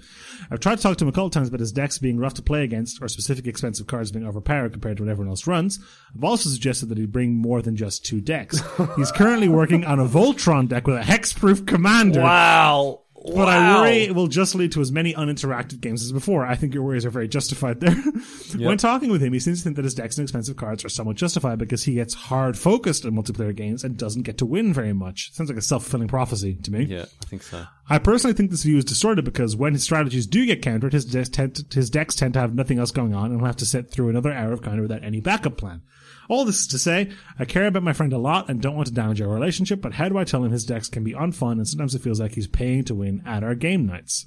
[0.51, 2.43] I've tried to talk to him a couple times about his decks being rough to
[2.43, 5.79] play against or specific expensive cards being overpowered compared to what everyone else runs.
[6.17, 8.61] I've also suggested that he bring more than just two decks.
[8.97, 12.21] He's currently working on a Voltron deck with a hexproof commander.
[12.23, 13.03] Wow.
[13.35, 16.47] But I worry it will just lead to as many uninteractive games as before.
[16.47, 17.95] I think your worries are very justified there.
[18.57, 20.89] when talking with him, he seems to think that his decks and expensive cards are
[20.89, 24.73] somewhat justified because he gets hard focused in multiplayer games and doesn't get to win
[24.73, 25.33] very much.
[25.33, 26.85] Sounds like a self fulfilling prophecy to me.
[26.85, 27.67] Yeah, I think so.
[27.89, 31.05] I personally think this view is distorted because when his strategies do get countered, his
[31.05, 33.57] decks tend to, his decks tend to have nothing else going on and he'll have
[33.57, 35.83] to sit through another hour of counter without any backup plan.
[36.29, 38.89] All this is to say, I care about my friend a lot and don't want
[38.89, 41.53] to damage our relationship, but how do I tell him his decks can be unfun
[41.53, 44.27] and sometimes it feels like he's paying to win at our game nights?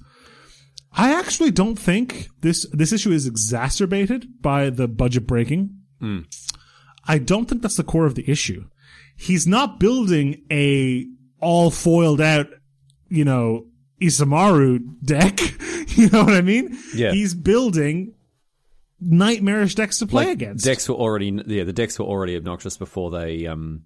[0.92, 5.78] I actually don't think this this issue is exacerbated by the budget breaking.
[6.00, 6.22] Hmm.
[7.08, 8.66] I don't think that's the core of the issue.
[9.16, 11.08] He's not building a
[11.42, 12.48] all foiled out,
[13.10, 13.68] you know,
[14.02, 15.40] Isamaru deck.
[15.98, 16.78] you know what I mean?
[16.94, 17.12] Yeah.
[17.12, 18.14] He's building
[19.02, 20.66] nightmarish decks to play Like, against.
[20.66, 23.84] Decks were already yeah the decks were already obnoxious before they um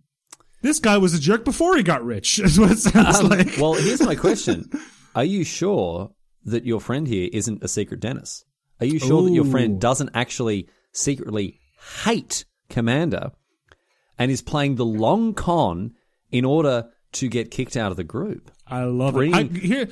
[0.62, 2.40] This guy was a jerk before he got rich.
[2.44, 3.58] Is what it sounds Um, like.
[3.58, 4.70] well, here's my question:
[5.16, 6.12] Are you sure
[6.46, 8.46] that your friend here isn't a secret dentist?
[8.80, 11.60] Are you sure that your friend doesn't actually secretly
[12.04, 13.32] hate Commander
[14.18, 15.94] and is playing the long con
[16.32, 18.52] in order to get kicked out of the group?
[18.68, 19.36] I love Bring- it.
[19.36, 19.90] I, here,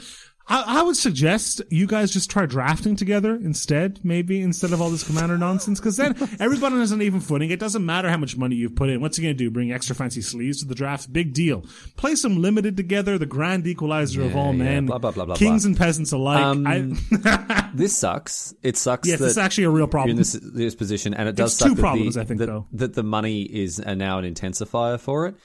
[0.47, 4.89] I, I would suggest you guys just try drafting together instead, maybe instead of all
[4.89, 7.51] this commander nonsense, because then everybody has an even footing.
[7.51, 9.01] It doesn't matter how much money you've put in.
[9.01, 9.49] What's he going to do?
[9.51, 11.13] Bring extra fancy sleeves to the draft?
[11.13, 11.63] Big deal.
[11.95, 13.17] Play some limited together.
[13.17, 14.86] The grand equalizer of all yeah, men.
[14.88, 15.69] blah, blah, blah, blah, Kings blah.
[15.69, 16.43] and peasants alike.
[16.43, 18.54] Um, I, This sucks.
[18.63, 20.12] It sucks yes, it's actually a real problem.
[20.12, 22.47] in this, this position, and it does It's suck two problems, the, I think, that,
[22.47, 22.67] though.
[22.73, 25.36] that the money is now an intensifier for it.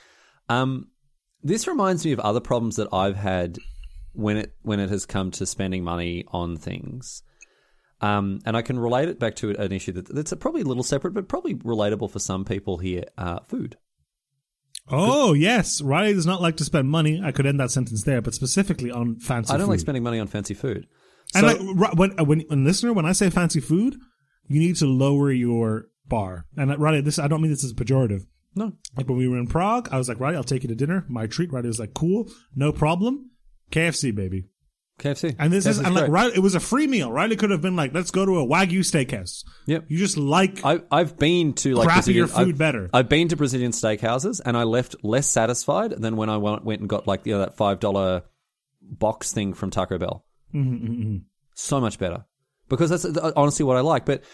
[0.48, 0.88] Um,
[1.42, 3.58] this reminds me of other problems that I've had
[4.16, 7.22] when it when it has come to spending money on things.
[8.00, 10.82] Um, and I can relate it back to an issue that, that's probably a little
[10.82, 13.04] separate, but probably relatable for some people here.
[13.16, 13.78] Uh, food.
[14.90, 15.80] oh, yes.
[15.80, 17.22] Riley does not like to spend money.
[17.24, 19.54] I could end that sentence there, but specifically on fancy food.
[19.54, 20.86] I don't like spending money on fancy food.
[21.34, 23.96] And like when, uh, when, when listener, when I say fancy food,
[24.46, 26.46] you need to lower your bar.
[26.56, 28.26] And uh, Riley, this I don't mean this as pejorative.
[28.54, 30.74] no, Like when we were in Prague, I was like, Riley, I'll take you to
[30.74, 31.04] dinner.
[31.08, 31.52] My treat.
[31.52, 33.30] Riley was like, cool, no problem.
[33.70, 34.46] KFC, baby.
[34.98, 35.36] KFC.
[35.38, 36.08] And this is and like.
[36.08, 37.12] Riley, it was a free meal.
[37.12, 39.44] Riley could have been like, let's go to a Wagyu steakhouse.
[39.66, 39.84] Yep.
[39.88, 42.90] You just like I, I've been to like Brazilian, food I've, better.
[42.94, 46.80] I've been to Brazilian steakhouses and I left less satisfied than when I went, went
[46.80, 48.22] and got like you know that five dollar
[48.80, 50.24] box thing from Taco Bell.
[50.54, 51.18] Mm-hmm,
[51.54, 52.24] So much better
[52.68, 53.04] because that's
[53.36, 54.06] honestly what I like.
[54.06, 54.24] But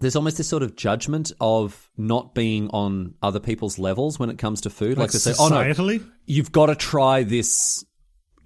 [0.00, 4.38] there's almost this sort of judgment of not being on other people's levels when it
[4.38, 4.98] comes to food.
[4.98, 7.84] Like, like to say, oh no, you've got to try this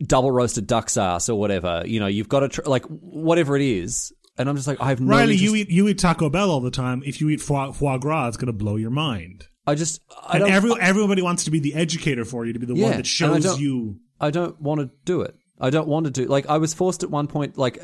[0.02, 1.82] double roasted duck's ass or whatever.
[1.86, 4.12] You know, you've got to try like whatever it is.
[4.36, 5.10] And I'm just like, I have no.
[5.10, 7.02] Riley, interest- you eat you eat Taco Bell all the time.
[7.04, 9.46] If you eat foie, foie gras, it's going to blow your mind.
[9.66, 10.00] I just.
[10.26, 12.84] I And every, everybody wants to be the educator for you, to be the Yeah,
[12.84, 13.98] one that and I shows you.
[14.20, 15.34] I don't want to do it.
[15.60, 17.78] I don't want to do like I was forced at one point, like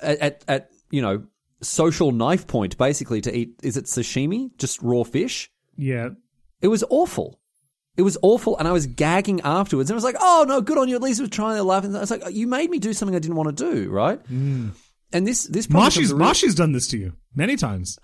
[0.00, 1.24] at at, at you know
[1.60, 3.60] social knife point, basically to eat.
[3.62, 4.56] Is it sashimi?
[4.56, 5.50] Just raw fish.
[5.76, 6.10] Yeah,
[6.62, 7.37] It was awful.
[7.98, 9.90] It was awful, and I was gagging afterwards.
[9.90, 10.94] And I was like, "Oh no, good on you!
[10.94, 13.14] At least we're trying to laugh." And I was like, "You made me do something
[13.14, 14.68] I didn't want to do, right?" Hmm.
[15.12, 17.98] And this this Moshi's real- Moshi's done this to you many times.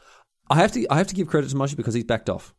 [0.51, 2.55] I have to I have to give credit to Moshi because he's backed off.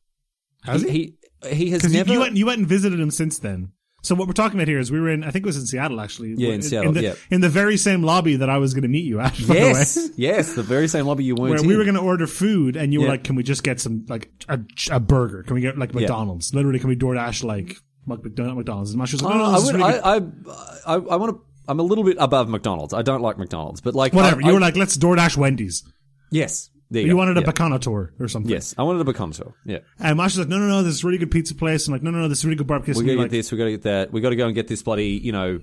[0.63, 0.89] Has he?
[0.89, 1.17] He
[1.49, 2.13] he, he has never.
[2.13, 3.73] you, went you went and visited him since then.
[4.05, 5.65] So what we're talking about here is we were in I think it was in
[5.65, 6.35] Seattle actually.
[6.37, 7.13] Yeah, in Seattle, the, yeah.
[7.31, 9.33] in the very same lobby that I was going to meet you at.
[9.47, 10.13] By yes, the way.
[10.17, 11.67] yes, the very same lobby you weren't Where in.
[11.67, 14.05] we were going to order food, and you were like, "Can we just get some
[14.07, 14.59] like a,
[14.91, 15.43] a burger?
[15.43, 16.53] Can we get like McDonald's?
[16.53, 18.91] Literally, can we DoorDash like McDonald's?" McDonald's.
[18.91, 19.81] And Moshi was like, Uh, "No, no, I this is would.
[19.81, 20.45] really good."
[20.85, 21.41] I, I, I, I want to.
[21.67, 22.93] I'm a little bit above McDonald's.
[22.93, 24.41] I don't like McDonald's, but like Whatever.
[24.43, 25.83] I, you I- were like, "Let's DoorDash Wendy's."
[26.31, 26.69] yes.
[26.91, 27.47] There you, You wanted a yeah.
[27.51, 28.51] Baconator or something.
[28.51, 29.53] Yes, I wanted a Baconator.
[29.65, 31.87] Yeah, And Masha's like, no, no, no, this is a really good pizza place.
[31.87, 32.93] I'm like, no, no, no, this is a really good barbecue.
[32.93, 33.51] we And got to get like, this.
[33.51, 34.11] We got to get that.
[34.11, 35.09] We got to go and get this bloody.
[35.09, 35.59] You know,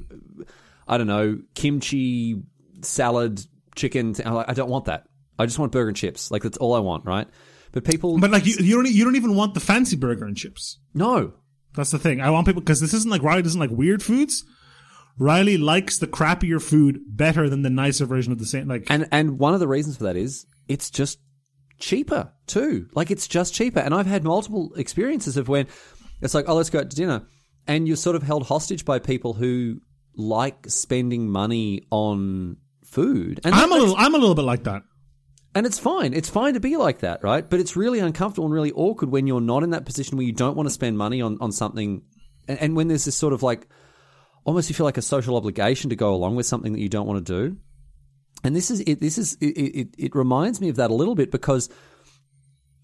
[0.88, 2.42] I don't know, kimchi
[2.82, 3.44] salad,
[3.76, 4.14] chicken.
[4.24, 5.06] I'm like, I don't want that.
[5.38, 6.30] I just want burger and chips.
[6.30, 7.28] Like that's all I want, right?
[7.72, 10.37] But people, But like, you, you don't, you don't even want the fancy burger and
[10.37, 10.78] chips.
[10.94, 11.35] no.
[11.74, 12.20] That's the thing.
[12.20, 14.44] I want people because this isn't like Riley doesn't like weird foods.
[15.18, 18.68] Riley likes the crappier food better than the nicer version of the same.
[18.68, 21.18] Like, And and one of the reasons for that is it's just
[21.78, 22.88] cheaper too.
[22.94, 23.80] Like it's just cheaper.
[23.80, 25.66] And I've had multiple experiences of when
[26.20, 27.22] it's like, oh, let's go out to dinner,
[27.66, 29.80] and you're sort of held hostage by people who
[30.16, 33.40] like spending money on food.
[33.44, 34.82] And I'm a little, I'm a little bit like that.
[35.54, 36.14] and it's fine.
[36.14, 37.48] It's fine to be like that, right?
[37.48, 40.32] But it's really uncomfortable and really awkward when you're not in that position where you
[40.32, 42.02] don't want to spend money on, on something.
[42.48, 43.68] And, and when there's this sort of like,
[44.44, 47.06] almost you feel like a social obligation to go along with something that you don't
[47.06, 47.56] want to do.
[48.44, 49.00] And this is it.
[49.00, 49.46] This is it.
[49.46, 51.68] It, it reminds me of that a little bit because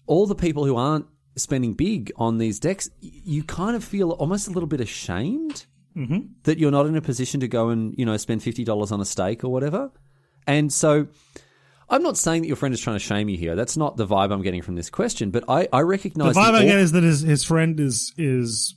[0.05, 4.47] all the people who aren't spending big on these decks, you kind of feel almost
[4.47, 6.19] a little bit ashamed mm-hmm.
[6.43, 9.01] that you're not in a position to go and you know spend fifty dollars on
[9.01, 9.91] a steak or whatever.
[10.47, 11.07] And so,
[11.89, 13.55] I'm not saying that your friend is trying to shame you here.
[13.55, 15.31] That's not the vibe I'm getting from this question.
[15.31, 18.75] But I, I recognize The vibe I get is that his, his friend is, is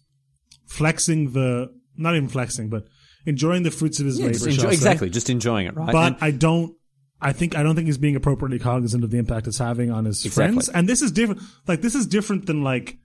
[0.66, 2.86] flexing the, not even flexing, but
[3.26, 4.34] enjoying the fruits of his Yeah, labor.
[4.34, 5.92] just enjoy- exactly, just enjoying it, right?
[5.92, 6.74] but And- I don't.
[7.20, 10.06] I think I don't think he's being appropriately cognizant of the impact it's having on
[10.06, 10.54] his Exactly.
[10.54, 10.68] friends.
[10.70, 11.40] And this is different.
[11.68, 12.96] Like this is different than like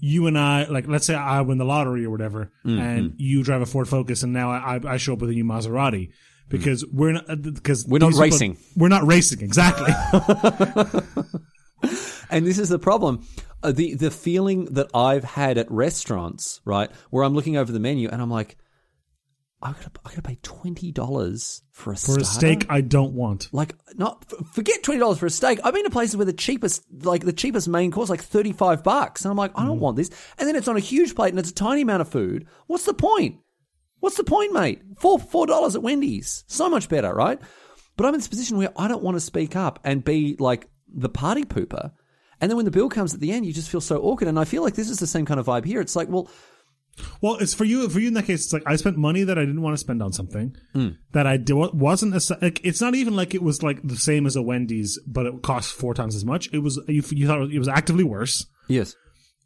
[0.00, 0.64] you and I.
[0.66, 2.78] Like let's say I win the lottery or whatever, Mm-hmm.
[2.78, 5.44] and you drive a Ford Focus, and now I, I show up with a new
[5.44, 6.10] Maserati
[6.50, 7.88] because we're not because Mm.
[7.88, 8.56] We're not these people- racing.
[8.76, 9.92] We're not racing exactly.
[12.30, 13.26] And this is the problem.
[13.62, 17.78] Uh, the the feeling that I've had at restaurants, right, where I'm looking over the
[17.78, 18.56] menu and I'm like,
[19.62, 23.48] I gotta, I gotta pay twenty dollars for a For a steak I don't want.
[23.52, 25.58] Like, not f- forget twenty dollars for a steak.
[25.64, 28.82] I've been to places where the cheapest, like the cheapest main course, like thirty five
[28.84, 29.66] bucks, and I'm like, I Mm.
[29.68, 30.10] don't want this.
[30.38, 32.46] And then it's on a huge plate and it's a tiny amount of food.
[32.66, 33.38] What's the point?
[34.00, 34.82] What's the point, mate?
[34.98, 37.40] Four four dollars at Wendy's, so much better, right?
[37.96, 40.68] But I'm in this position where I don't want to speak up and be like
[40.92, 41.92] the party pooper.
[42.40, 44.28] And then when the bill comes at the end, you just feel so awkward.
[44.28, 45.80] And I feel like this is the same kind of vibe here.
[45.80, 46.28] It's like, well,
[47.20, 47.88] Well, it's for you.
[47.88, 49.78] For you in that case, it's like I spent money that I didn't want to
[49.78, 50.88] spend on something Hmm.
[51.12, 52.14] that I do, wasn't.
[52.14, 55.26] A, like, it's not even like it was like the same as a Wendy's, but
[55.26, 56.48] it cost four times as much.
[56.52, 58.94] It was you, you thought it was actively worse, yes.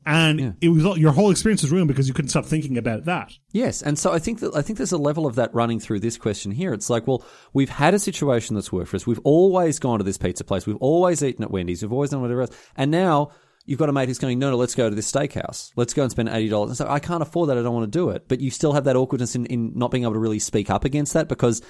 [0.06, 3.04] and it was all- your whole experience was ruined because you couldn't stop thinking about
[3.06, 3.32] that.
[3.52, 6.00] Yes, and so I think that I think there's a level of that running through
[6.00, 6.72] this question here.
[6.72, 9.06] It's like, well, we've had a situation that's worked for us.
[9.06, 10.66] We've always gone to this pizza place.
[10.66, 11.82] We've always eaten at Wendy's.
[11.82, 12.56] We've always done whatever else.
[12.76, 13.30] And now
[13.68, 15.72] you've got a mate who's going, no, no, let's go to this steakhouse.
[15.76, 16.70] Let's go and spend eighty dollars.
[16.70, 17.58] And so I can't afford that.
[17.58, 18.26] I don't want to do it.
[18.26, 20.84] But you still have that awkwardness in, in not being able to really speak up
[20.84, 21.60] against that because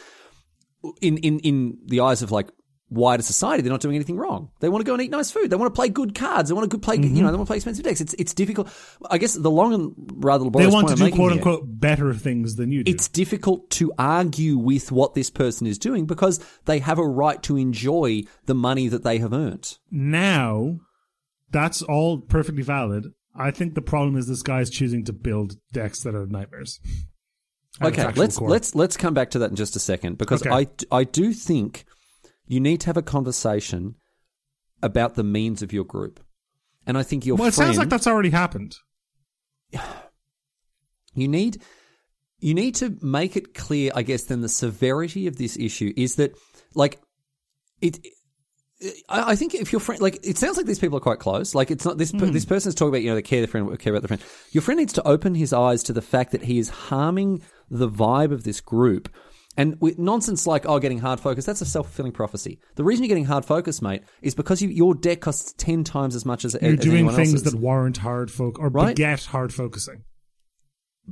[1.02, 2.48] in in in the eyes of like
[2.90, 4.50] wider society, they're not doing anything wrong.
[4.60, 5.50] They want to go and eat nice food.
[5.50, 6.48] They want to play good cards.
[6.48, 6.96] They want to good play.
[6.96, 7.16] You mm-hmm.
[7.16, 8.00] know, they want to play expensive decks.
[8.00, 8.70] It's it's difficult.
[9.10, 12.14] I guess the long and rather They want to point do quote here- unquote better
[12.14, 12.90] things than you do.
[12.90, 17.42] it's difficult to argue with what this person is doing because they have a right
[17.42, 19.78] to enjoy the money that they have earned.
[19.90, 20.78] now,
[21.50, 23.12] that's all perfectly valid.
[23.34, 26.80] I think the problem is this guy's choosing to build decks that are nightmares.
[27.80, 28.48] Okay, let's core.
[28.50, 30.50] let's let's come back to that in just a second because Okay.
[30.50, 31.84] I I do think
[32.46, 33.94] you need to have a conversation
[34.82, 36.18] about the means of your group,
[36.86, 38.76] and I think your Well, it sounds like that's already happened.
[41.14, 41.62] you need
[42.40, 46.14] you need to make it clear i guess then the severity of this issue is
[46.14, 46.32] that
[46.74, 47.00] like
[47.80, 47.98] it
[49.08, 51.54] I I think if your friend, like, it sounds like these people are quite close.
[51.54, 52.12] Like, it's not this.
[52.12, 52.32] per hmm.
[52.32, 54.22] This person is talking about, you know, they care the friend, care about the friend.
[54.52, 57.88] Your friend needs to open his eyes to the fact that he is harming the
[57.88, 59.08] vibe of this group.
[59.56, 62.60] And with nonsense like, oh, getting hard focus, that's a self fulfilling prophecy.
[62.76, 66.14] The reason you're getting hard focus, mate, is because you, your deck costs ten times
[66.14, 67.52] as much as You're as doing things else's.
[67.52, 68.94] that warrant hard folk or Right.
[68.94, 70.04] beget hard focusing.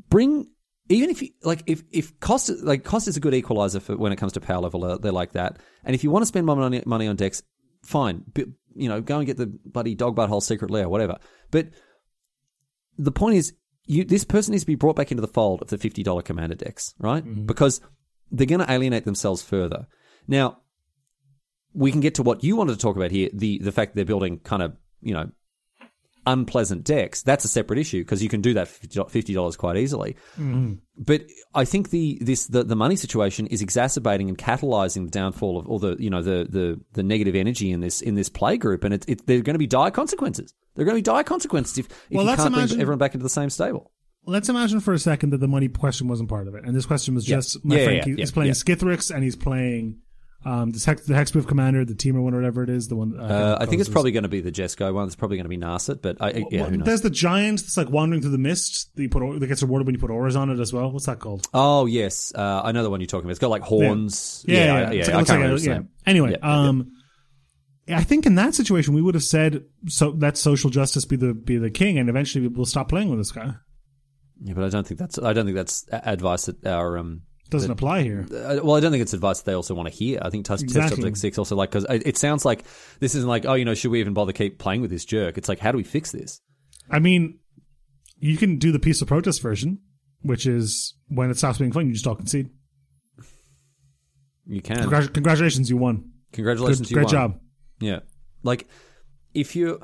[0.09, 0.47] bring
[0.89, 4.13] even if you like if if cost like cost is a good equalizer for when
[4.13, 6.47] it comes to power level they're, they're like that and if you want to spend
[6.47, 7.43] more money money on decks
[7.87, 11.17] fine but, you know go and get the bloody dog butt hole secret lair whatever.
[11.51, 11.69] But
[12.99, 13.55] the point is
[13.87, 16.57] you this person needs to be brought back into the fold of the $50 commander
[16.57, 17.25] decks right?
[17.25, 17.47] Mm-hmm.
[17.47, 17.81] Because
[18.31, 19.87] they're going to alienate themselves further.
[20.27, 20.59] Now
[21.73, 23.97] we can get to what you wanted to talk about here the the fact that
[23.97, 25.31] they're building kind of you know
[26.27, 29.77] unpleasant decks, that's a separate issue because you can do that for fifty dollars quite
[29.77, 30.17] easily.
[30.39, 30.75] Mm-hmm.
[30.99, 31.23] But
[31.55, 35.67] I think the this the, the money situation is exacerbating and catalyzing the downfall of
[35.67, 38.85] all the you know the the, the negative energy in this in this play group,
[38.85, 40.53] and it's it, there are going to be dire consequences.
[40.75, 42.99] There are going to be dire consequences if, if Well, you can't imagine- bring everyone
[42.99, 43.93] back into the same stable.
[44.29, 46.85] Let's imagine for a second that the money question wasn't part of it, and this
[46.85, 47.37] question was Yeah.
[47.37, 48.07] just my Yeah, friend.
[48.07, 48.53] yeah, yeah, playing yeah.
[48.55, 49.99] Skithiryx and he's playing
[50.47, 52.87] um, the, hex, the Hexproof Commander, the Teamer one, or whatever it is.
[52.87, 55.07] The one Uh, I think it's probably going to be the Jeskai one.
[55.07, 56.87] It's probably going to be Narset, but I, yeah, Well, who knows?
[56.87, 59.87] There's the giant that's like wandering through the mist that you put that gets rewarded
[59.87, 60.93] when you put auras on it as well.
[60.93, 61.49] What's that called?
[61.53, 63.33] Oh yes, uh, I know the one you're talking about.
[63.33, 64.45] It's got like horns.
[64.47, 64.65] Yeah, yeah.
[64.65, 64.91] Yeah.
[64.93, 65.81] yeah, It's I can't like remember its yeah.
[66.07, 66.69] Anyway, Yeah, yeah, yeah.
[66.69, 66.93] um,
[67.89, 71.35] I think in that situation we would have said so let social justice be the
[71.35, 73.55] be the king, and eventually we'll stop playing with this guy.
[74.43, 77.23] Yeah, but I don't think that's I don't think that's advice that our um.
[77.49, 78.27] Doesn't apply here.
[78.29, 80.19] Uh, well, I don't think it's advice that they also want to hear.
[80.21, 82.65] I think test, test subject six also like because it, sounds like
[82.99, 85.39] this isn't like oh you know should we even bother keep playing with this jerk?
[85.39, 86.41] It's like how do we fix this?
[86.91, 87.39] I mean,
[88.19, 89.79] you can do the peace of protest version,
[90.23, 92.51] which is when it stops being fun, you just all concede.
[94.47, 94.79] You can.
[94.79, 96.11] Congra- congratulations, you won.
[96.33, 97.13] Congratulations, Good- great won.
[97.13, 97.41] job.
[97.79, 98.01] Yeah,
[98.43, 98.67] like
[99.35, 99.81] if you,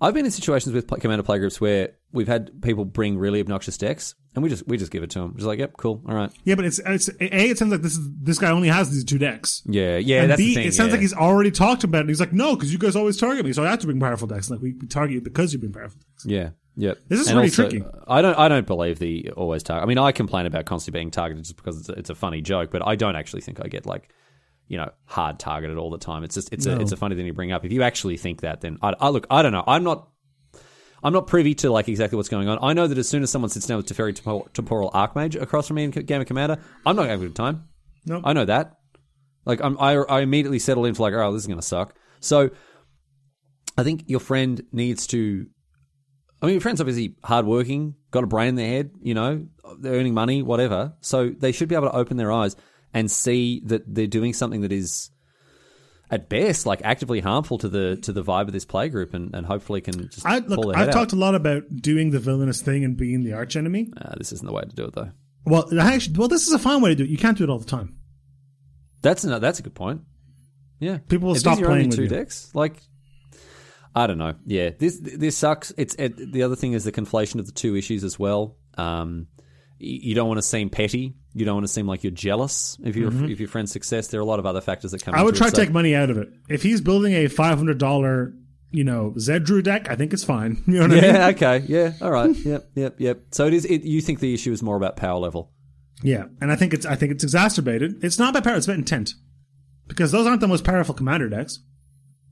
[0.00, 3.78] I've been in situations with play, commander playgroups where we've had people bring really obnoxious
[3.78, 5.32] decks, and we just we just give it to him.
[5.34, 6.30] Just like, yep, cool, all right.
[6.44, 7.34] Yeah, but it's, it's a.
[7.34, 9.62] It sounds like this is this guy only has these two decks.
[9.64, 10.68] Yeah, yeah, and that's B, the thing.
[10.68, 10.92] it sounds yeah.
[10.92, 12.08] like he's already talked about it.
[12.08, 14.28] He's like, no, because you guys always target me, so I have to bring powerful
[14.28, 14.50] decks.
[14.50, 16.26] Like we, we target you because you bring powerful decks.
[16.26, 16.50] Yeah.
[16.76, 16.98] Yep.
[17.08, 17.84] This is And really also, tricky.
[18.06, 18.38] I don't.
[18.38, 19.82] I don't believe the always target.
[19.82, 22.42] I mean, I complain about constantly being targeted just because it's a, it's a funny
[22.42, 24.10] joke, but I don't actually think I get like,
[24.68, 26.22] you know, hard targeted all the time.
[26.22, 27.64] It's just it's a it's a funny thing you bring up.
[27.64, 29.26] If you actually think that, then I, I look.
[29.30, 29.64] I don't know.
[29.66, 30.08] I'm not.
[31.02, 32.58] I'm not privy to like exactly what's going on.
[32.62, 35.68] I know that as soon as someone sits down with Teferi Tempor- Temporal Archmage across
[35.68, 37.68] from me in Game of Commander, I'm not having a good time.
[38.06, 38.78] No, I know that.
[39.44, 41.94] Like I'm, I, I immediately settle in for like, oh, this is going to suck.
[42.20, 42.50] So,
[43.78, 45.46] I think your friend needs to.
[46.40, 48.90] I mean, your friend's obviously hardworking, got a brain in their head.
[49.00, 49.46] You know,
[49.80, 50.94] they're earning money, whatever.
[51.00, 52.56] So they should be able to open their eyes
[52.92, 55.10] and see that they're doing something that is,
[56.10, 59.46] at best, like actively harmful to the to the vibe of this playgroup, and, and
[59.46, 60.76] hopefully can just I pull look.
[60.76, 63.92] I've talked a lot about doing the villainous thing and being the arch enemy.
[63.96, 65.10] Uh, this isn't the way to do it, though.
[65.44, 67.10] Well, actually, well, this is a fine way to do it.
[67.10, 67.96] You can't do it all the time.
[69.02, 70.02] That's a, that's a good point.
[70.80, 72.08] Yeah, People will If stop these are only playing with two you.
[72.08, 72.50] decks.
[72.54, 72.82] Like,
[73.94, 74.34] I don't know.
[74.44, 75.72] Yeah, this this sucks.
[75.78, 78.56] It's it, the other thing is the conflation of the two issues as well.
[78.76, 79.28] Um,
[79.78, 81.14] you don't want to seem petty.
[81.36, 84.08] You don't want to seem like you're jealous if your if your friend's success.
[84.08, 85.12] There are a lot of other factors that come.
[85.12, 85.20] Mm-hmm.
[85.20, 85.50] I would try it.
[85.50, 86.28] to So- take money out of it.
[86.48, 88.32] If he's building a five hundred dollar,
[88.70, 90.62] you know, Zedruu deck, I think it's fine.
[90.66, 91.04] You know what I mean?
[91.04, 91.26] Yeah.
[91.28, 91.64] Okay.
[91.68, 91.92] Yeah.
[92.00, 92.34] All right.
[92.44, 92.70] Yep.
[92.74, 92.94] Yep.
[93.00, 93.20] Yep.
[93.32, 93.64] So it is.
[93.66, 95.52] It, you think the issue is more about power level?
[96.02, 98.02] Yeah, and I think it's I think it's exacerbated.
[98.04, 99.12] It's not about power; it's about intent,
[99.88, 101.58] because those aren't the most powerful commander decks.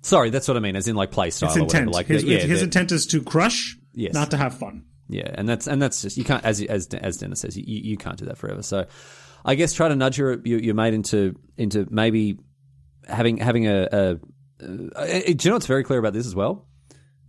[0.02, 0.76] Sorry, that's what I mean.
[0.76, 1.82] As in like play style It's or whatever.
[1.84, 1.94] intent.
[1.94, 4.12] Like his yeah, his intent is to crush, Yes.
[4.12, 4.84] not to have fun.
[5.08, 7.96] Yeah, and that's and that's just you can't as as as Denis says you, you
[7.96, 8.62] can't do that forever.
[8.62, 8.86] So,
[9.44, 12.38] I guess try to nudge your your, your mate into into maybe
[13.06, 14.16] having having a, a,
[14.96, 16.66] a, Do you know what's very clear about this as well?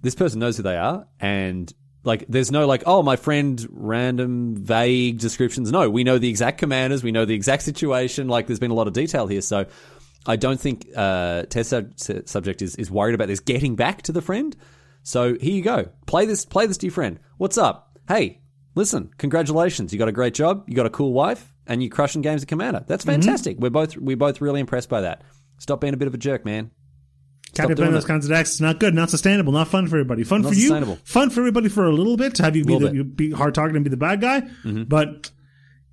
[0.02, 1.72] This person knows who they are, and
[2.06, 5.70] like there's no like oh my friend random vague descriptions.
[5.72, 8.30] No, we know the exact commanders, we know the exact situation.
[8.30, 9.66] Like there's been a lot of detail here, so.
[10.28, 11.72] I don't think uh, test
[12.26, 14.56] subject is, is worried about this getting back to the friend.
[15.06, 15.90] So here you go.
[16.08, 16.46] Play this.
[16.46, 17.20] Play this to your friend.
[17.38, 17.96] What's up?
[18.08, 18.42] Hey,
[18.74, 19.12] listen.
[19.20, 19.94] Congratulations.
[19.94, 20.66] You got a great job.
[20.68, 22.84] You got a cool wife, and you're crushing games of Commander.
[22.88, 23.58] That's fantastic.
[23.60, 25.22] We're both we're both really impressed by that.
[25.60, 26.72] Stop being a bit of a jerk, man.
[27.54, 28.54] Can't be doing playing those kinds of decks.
[28.54, 30.24] It's not good, not sustainable, not fun for everybody.
[30.24, 32.78] Fun Not for you, fun for everybody for a little bit to have you be
[32.78, 32.88] the.
[32.88, 32.96] Mm-hmm.
[32.96, 34.42] you be hard target and be the bad guy,
[34.88, 35.30] but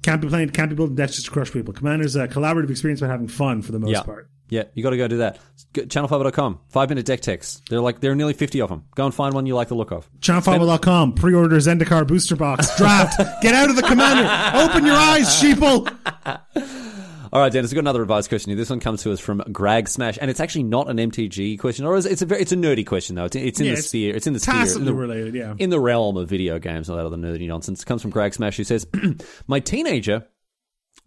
[0.02, 1.74] can't be playing, can't be building decks just to crush people.
[1.74, 4.02] Commander's a collaborative experience about having fun for the most Yeah.
[4.02, 4.28] part.
[4.52, 5.38] Yeah, you got to go do that.
[5.72, 6.60] Go- ChannelFireball.com.
[6.68, 7.62] Five minute deck techs.
[7.70, 8.84] They're like there are nearly fifty of them.
[8.94, 10.10] Go and find one you like the look of.
[10.20, 14.28] ChannelFireball.com, pre-order Zendikar booster box, draft, get out of the commander,
[14.70, 15.88] open your eyes, sheeple.
[17.32, 18.58] All right, Denis, we've got another advice question here.
[18.58, 21.86] This one comes to us from Greg Smash, and it's actually not an MTG question,
[21.86, 23.24] or it's a very, it's a nerdy question though.
[23.24, 24.14] It's, it's in Yeah, the it's sphere.
[24.14, 24.76] It's in the sphere.
[24.76, 25.54] in the- related, yeah.
[25.58, 27.80] in the realm of video games and all that other nerdy nonsense.
[27.80, 28.86] It comes from Greg Smash, who says,
[29.46, 30.26] My teenager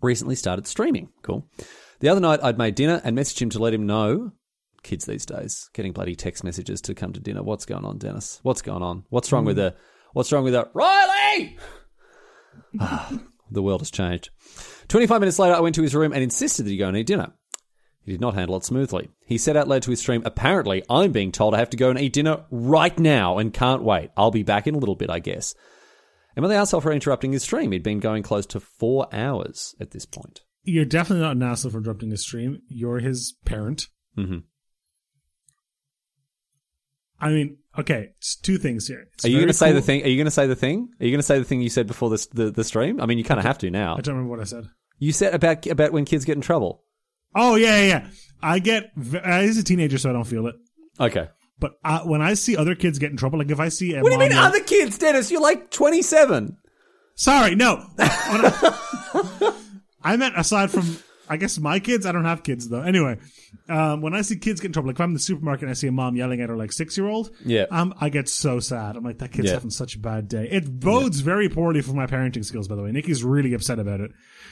[0.02, 1.10] recently started streaming.
[1.22, 1.48] Cool.
[2.00, 4.32] The other night, I'd made dinner and messaged him to let him know.
[4.84, 7.42] Kids these days getting bloody text messages to come to dinner.
[7.42, 8.40] What's going on, Denis?
[8.44, 9.04] What's going on?
[9.10, 9.72] What's wrong with mm.
[9.72, 9.76] the?
[10.14, 11.58] What's wrong with the Riley?
[13.52, 14.30] the world has changed.
[14.88, 17.08] Twenty-five minutes later, I went to his room and insisted that he go and eat
[17.08, 17.34] dinner.
[18.06, 19.10] He did not handle it smoothly.
[19.26, 21.90] He said out loud to his stream, Apparently, I'm being told I have to go
[21.90, 24.12] and eat dinner right now and can't wait.
[24.16, 25.56] I'll be back in a little bit, I guess.
[26.36, 29.74] And when they asked for interrupting his stream, he'd been going close to four hours
[29.80, 30.42] at this point.
[30.66, 32.62] You're definitely not an asshole for interrupting his stream.
[32.68, 33.88] You're his parent.
[34.18, 34.44] Mhm.
[37.20, 39.08] I mean, okay, it's two things here.
[39.14, 40.04] It's Are you going to say the thing?
[40.04, 40.90] Are you going to say the thing?
[41.00, 43.00] Are you going to say the thing you said before this, the the stream?
[43.00, 43.96] I mean, you kind of have to now.
[43.98, 44.66] I don't remember what I said.
[45.00, 46.84] You said about about when kids get in trouble.
[47.36, 47.88] Oh yeah, yeah.
[47.88, 48.08] yeah.
[48.42, 48.92] I get.
[48.96, 50.56] He's a teenager, so I don't feel it.
[51.00, 51.30] Okay.
[51.58, 54.02] But I, when I see other kids get in trouble, like if I see a
[54.02, 55.32] What do you mean other kids, Denis?
[55.32, 56.58] You're like 27.
[57.16, 57.86] Sorry, no.
[60.06, 60.98] I meant aside from,
[61.30, 62.06] I guess my kids.
[62.06, 62.82] I don't have kids though.
[62.82, 63.18] Anyway,
[63.70, 65.72] um, when I see kids get in trouble, like if I'm in the supermarket and
[65.72, 67.66] I see a mom yelling at her like six year old, Yeah.
[67.72, 68.96] um, I get so sad.
[68.96, 69.54] I'm like, that kid's Yeah.
[69.56, 70.48] having such a bad day.
[70.52, 72.68] It bodes very poorly for my parenting skills.
[72.68, 74.12] By the way, Nikki's really upset about it.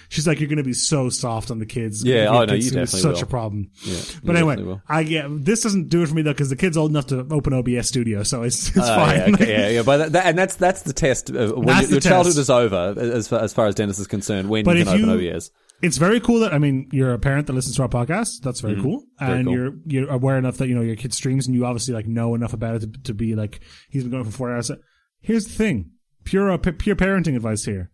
[0.10, 2.04] She's like, you're going to be so soft on the kids.
[2.04, 3.24] Yeah, oh, no, you definitely such will.
[3.24, 3.72] a problem.
[3.84, 4.00] Yeah.
[4.24, 4.80] But anyway.
[4.88, 7.26] I get this doesn't do it for me though because the kid's old enough to
[7.32, 9.16] open OBS Studio, so it's it's Oh, fine.
[9.18, 11.30] yeah, okay, yeah, yeah, but that, that, and that's that's the test.
[11.30, 14.08] Of when That's your, your childhood is over, as far, as far as Denis is
[14.08, 14.50] concerned.
[14.50, 15.50] When But you can open you- OBS.
[15.84, 18.41] It's very cool that I mean you're a parent that listens to our podcast.
[18.41, 19.26] That's very cool, Mm-hmm.
[19.26, 19.54] Very and cool.
[19.56, 22.34] you're you're aware enough that you know your kid streams, and you obviously like know
[22.36, 24.72] enough about it to, to be like he's been going for four hours.
[25.22, 25.91] Here's the thing:
[26.24, 27.91] pure uh, p- pure parenting advice here.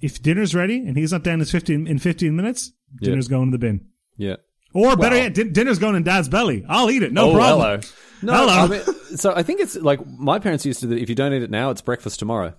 [0.00, 3.10] If dinner's ready and he's not down in fifteen in fifteen minutes, Yeah.
[3.10, 3.86] dinner's going in the bin.
[4.16, 4.36] Yeah.
[4.74, 6.64] Or better yet, din- dinner's going in dad's belly.
[6.68, 7.80] I'll eat it, no oh, problem.
[7.80, 7.80] hello.
[8.20, 8.52] No, Hello.
[8.64, 10.86] I mean, so I think it's like my parents used to.
[10.88, 12.54] do, If you don't eat it now, it's breakfast tomorrow.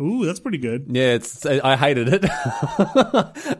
[0.00, 0.86] Ooh, that's pretty good.
[0.90, 1.46] Yeah, it's.
[1.46, 2.24] I hated it.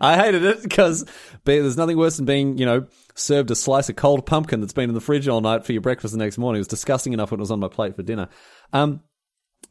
[0.00, 1.06] I hated it because
[1.44, 4.90] there's nothing worse than being, you know, served a slice of cold pumpkin that's been
[4.90, 6.58] in the fridge all night for your breakfast the next morning.
[6.58, 8.28] It was disgusting enough when it was on my plate for dinner.
[8.72, 9.00] Um,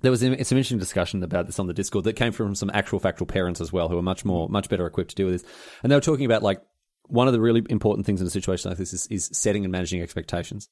[0.02, 3.00] there was some interesting discussion about this on the Discord that came from some actual
[3.00, 5.52] factual parents as well, who are much more, much better equipped to deal with this.
[5.84, 6.62] And they were talking about like
[7.04, 9.72] one of the really important things in a situation like this is, is setting and
[9.72, 10.68] managing expectations.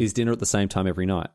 [0.00, 1.30] Is dinner at the same time every night?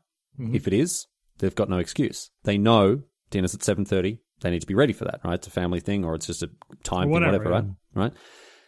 [0.54, 1.06] If it is,
[1.38, 2.30] they've got no excuse.
[2.44, 4.18] They know dinner's at seven thirty.
[4.40, 5.34] They need to be ready for that, right?
[5.34, 6.50] It's a family thing, or it's just a
[6.84, 7.72] time Whatever, thing, whatever, yeah.
[7.94, 8.02] right?
[8.04, 8.12] Right.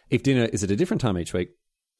[0.09, 1.51] If dinner is at a different time each week,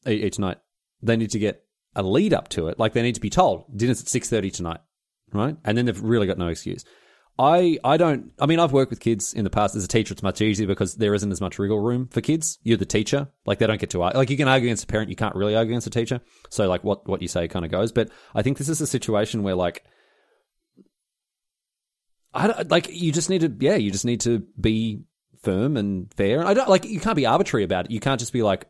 [0.05, 0.57] each night,
[1.01, 1.63] they need to get
[1.95, 2.79] a lead up to it.
[2.79, 4.81] Like they need to be told dinner's at six thirty tonight,
[5.33, 5.55] right?
[5.63, 6.83] And then they've really got no excuse.
[7.39, 8.33] I, I don't.
[8.39, 9.75] I mean, I've worked with kids in the past.
[9.75, 12.59] As a teacher, it's much easier because there isn't as much wriggle room for kids.
[12.61, 13.29] You're the teacher.
[13.45, 14.19] Like they don't get to argue.
[14.19, 16.19] Like you can argue against a parent, you can't really argue against a teacher.
[16.49, 17.91] So like what what you say kind of goes.
[17.91, 19.83] But I think this is a situation where like
[22.33, 25.01] I don't, like you just need to yeah you just need to be
[25.41, 26.39] firm and fair.
[26.39, 27.91] And I don't like you can't be arbitrary about it.
[27.91, 28.67] You can't just be like,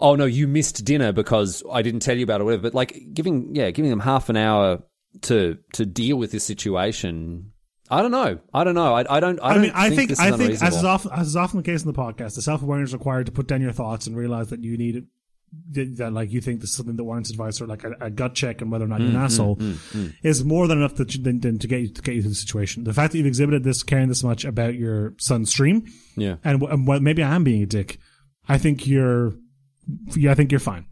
[0.00, 2.62] oh no, you missed dinner because I didn't tell you about it, or whatever.
[2.62, 4.82] But like giving yeah, giving them half an hour
[5.22, 7.52] to to deal with this situation.
[7.88, 8.40] I don't know.
[8.52, 8.94] I don't know.
[8.94, 9.38] I, I don't.
[9.40, 11.58] I, I don't mean, I think this I think as is, often, as is often
[11.58, 14.16] the case in the podcast, the self awareness required to put down your thoughts and
[14.16, 15.04] realize that you need it.
[15.72, 18.34] That, like you think this is something that warrants advice or like a, a gut
[18.34, 20.96] check on whether or not you're mm, an mm, asshole mm, is more than enough
[20.96, 22.84] to, than, than to get you to get you through the situation.
[22.84, 25.86] The fact that you've exhibited this caring this much about your son's stream,
[26.16, 26.36] yeah.
[26.44, 27.98] and, and well, maybe I am being a dick.
[28.48, 29.34] I think you're,
[30.14, 30.86] yeah, I think you're fine.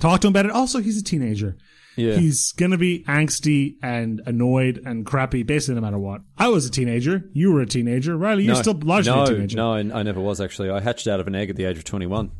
[0.00, 0.52] Talk to him about it.
[0.52, 1.56] Also, he's a teenager.
[1.98, 2.14] Yeah.
[2.14, 6.20] He's gonna be angsty and annoyed and crappy, basically no matter what.
[6.38, 7.24] I was a teenager.
[7.32, 8.16] You were a teenager.
[8.16, 9.56] Riley, you're still largely no, a teenager.
[9.56, 10.70] No, I, I never was actually.
[10.70, 12.30] I hatched out of an egg at the age of 21.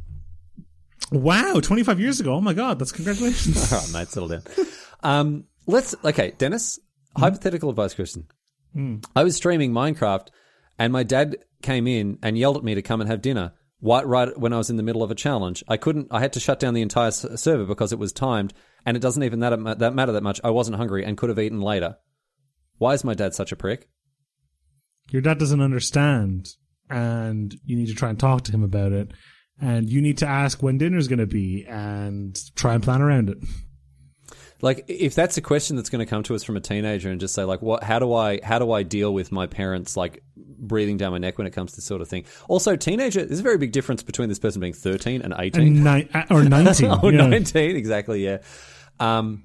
[1.11, 2.35] Wow, 25 years ago.
[2.35, 3.73] Oh my god, that's congratulations.
[3.73, 4.43] All right, mate, settle down.
[5.03, 6.79] Um, let's okay, Denis.
[7.17, 8.27] Hypothetical advice question.
[9.17, 10.29] I was streaming Minecraft,
[10.79, 13.53] and my dad came in and yelled at me to come and have dinner.
[13.81, 16.09] Right, right when I was in the middle of a challenge, I couldn't.
[16.13, 18.53] I had to shut down the entire s- server because it was timed,
[18.87, 20.41] and it doesn't even that that matter that much.
[20.45, 21.97] I wasn't hungry and could have eaten later.
[22.77, 23.89] Why is my dad such a prick?
[25.11, 26.51] Your dad doesn't understand,
[26.91, 29.11] and you need to try and talk to him about it.
[29.61, 33.29] And you need to ask when dinner's going to be and try and plan around
[33.29, 33.39] it.
[34.61, 37.21] Like, if that's a question that's going to come to us from a teenager, and
[37.21, 37.85] just say like, "What?
[37.85, 38.41] How do I?
[38.43, 41.73] How do I deal with my parents like breathing down my neck when it comes
[41.73, 43.25] to this sort of thing?" Also, teenager.
[43.25, 45.63] There's a very big difference between this person being 13 and 18.
[45.63, 46.91] And ni- uh, or 19.
[47.03, 47.27] oh, yeah.
[47.29, 48.39] 19, exactly, yeah.
[48.99, 49.45] Um,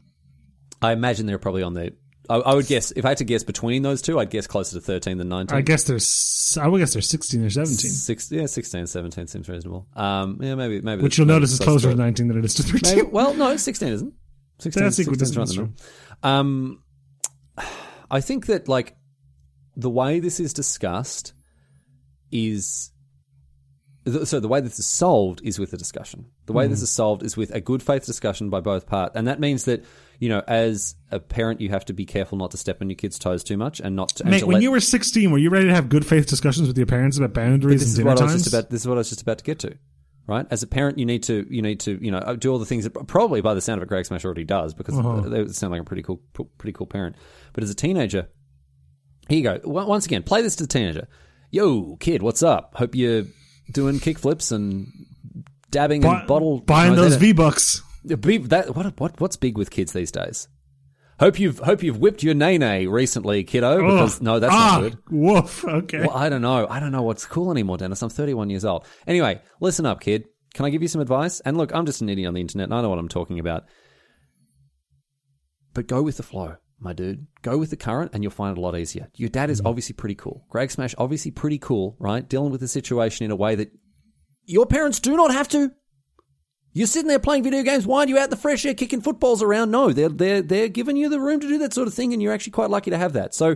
[0.81, 1.93] I imagine they're probably on the.
[2.29, 4.75] I, I would guess if I had to guess between those two, I'd guess closer
[4.77, 5.57] to 13 than 19.
[5.57, 7.75] I guess they're, s- I would guess they're 16 or 17.
[7.75, 9.87] Six, yeah, 16, 17 seems reasonable.
[9.95, 11.01] Um, yeah, maybe, maybe.
[11.03, 11.95] Which you'll maybe notice is closer to.
[11.95, 12.95] 19 than it is to 13.
[12.97, 14.13] Maybe, well, no, 16 isn't.
[14.59, 15.77] 16, That's equal 16 's right in distance,
[16.21, 16.39] the middle.
[16.47, 16.83] Um,
[18.09, 18.95] I think that like
[19.75, 21.33] the way this is discussed
[22.31, 22.91] is
[24.25, 26.25] so the way this is solved is with a discussion.
[26.45, 26.83] The way this Mm-hmm.
[26.83, 29.83] is solved is with a good faith discussion by both parts, and that means that
[30.19, 32.95] you know, as a parent, you have to be careful not to step on your
[32.95, 34.25] kid's toes too much, and not to.
[34.25, 36.67] Mate, to when let- you were 16, were you ready to have good faith discussions
[36.67, 38.69] with your parents about boundaries this and is dinner what I was just about.
[38.69, 39.77] This is what I was just about to get to.
[40.25, 42.65] Right, as a parent, you need to you need to you know do all the
[42.65, 44.95] things that probably by the sound of it, Greg Smash already does because
[45.29, 46.21] they sound like a pretty cool
[46.57, 47.17] pretty cool parent.
[47.51, 48.29] But as a teenager,
[49.27, 49.59] here you go.
[49.65, 51.07] Once again, play this to the teenager.
[51.51, 52.73] Yo, kid, what's up?
[52.77, 53.23] Hope you're
[53.71, 54.87] doing kick flips and
[55.69, 57.81] dabbing Bu- and bottle buying no, those V Bucks.
[58.05, 60.47] that what what what's big with kids these days?
[61.19, 63.77] Hope you've hope you've whipped your nay recently, kiddo.
[63.77, 64.97] Because no, that's ah, not good.
[65.09, 65.63] Woof.
[65.65, 65.99] Okay.
[65.99, 66.67] Well, I don't know.
[66.69, 68.01] I don't know what's cool anymore, Denis.
[68.01, 68.85] I'm 31 years old.
[69.07, 70.25] Anyway, listen up, kid.
[70.53, 71.39] Can I give you some advice?
[71.41, 73.39] And look, I'm just an idiot on the internet and I know what I'm talking
[73.39, 73.65] about.
[75.73, 77.25] But go with the flow, my dude.
[77.41, 79.09] Go with the current and you'll find it a lot easier.
[79.15, 79.67] Your dad is mm.
[79.67, 80.45] obviously pretty cool.
[80.49, 82.27] Greg Smash, obviously pretty cool, right?
[82.27, 83.71] Dealing with the situation in a way that
[84.45, 85.71] your parents do not have to.
[86.73, 87.85] You're sitting there playing video games.
[87.85, 89.69] Why are you out in the fresh air kicking footballs around?
[89.69, 92.21] No, they're, they're, they're giving you the room to do that sort of thing, and
[92.21, 93.35] you're actually quite lucky to have that.
[93.35, 93.55] So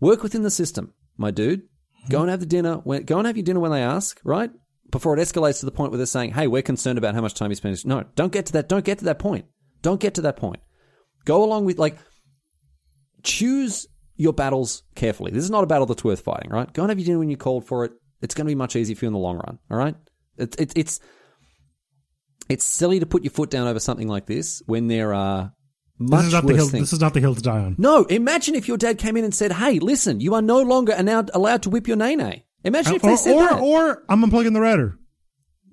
[0.00, 1.62] work within the system, my dude.
[2.08, 2.76] Go and have the dinner.
[2.76, 4.50] When, go and have your dinner when they ask, right?
[4.90, 7.34] Before it escalates to the point where they're saying, hey, we're concerned about how much
[7.34, 7.84] time you spend.
[7.84, 8.70] No, don't get to that.
[8.70, 9.44] Don't get to that point.
[9.82, 10.60] Don't get to that point.
[11.26, 11.98] Go along with, like,
[13.22, 15.30] choose your battles carefully.
[15.30, 16.70] This is not a battle that's worth fighting, right?
[16.72, 17.92] Go and have your dinner when you're called for it.
[18.22, 19.94] It's going to be much easier for you in the long run, all right?
[20.36, 21.00] It, it, it's
[22.48, 25.52] it's silly to put your foot down over something like this when there are
[25.98, 26.68] much This is not the worse hill.
[26.68, 26.82] things.
[26.82, 27.76] This is not the hill to die on.
[27.78, 30.94] no, imagine if your dad came in and said, "Hey, listen, you are no longer
[30.98, 33.60] allowed to whip your nay Imagine if they Or, said or, that.
[33.60, 34.98] or I'm unplugging the router.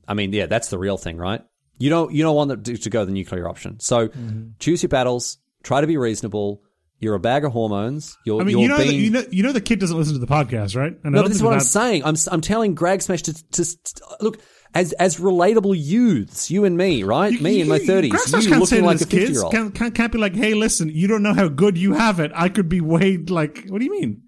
[0.07, 1.41] I mean, yeah, that's the real thing, right?
[1.79, 3.79] You don't you don't want to, to go the nuclear option.
[3.79, 4.49] So Mm-hmm.
[4.59, 5.37] choose your battles.
[5.63, 6.61] Try to be reasonable.
[6.99, 8.17] You're a bag of hormones.
[8.25, 9.95] You're, I mean, you're you know, being that, you know, you know, the kid doesn't
[9.95, 10.97] listen to the podcast, right?
[11.03, 12.03] And No, but this is what I'm saying.
[12.03, 14.39] I'm I'm telling Greg Smash to, to, to look
[14.73, 17.31] as as relatable youths, you and me, right?
[17.31, 19.51] You- me in my thirties, you looking like a fifty kids, year old.
[19.53, 22.31] Can't, can't, can't be like, hey, listen, you don't know how good you have it.
[22.33, 24.23] I could be way like, what do you mean?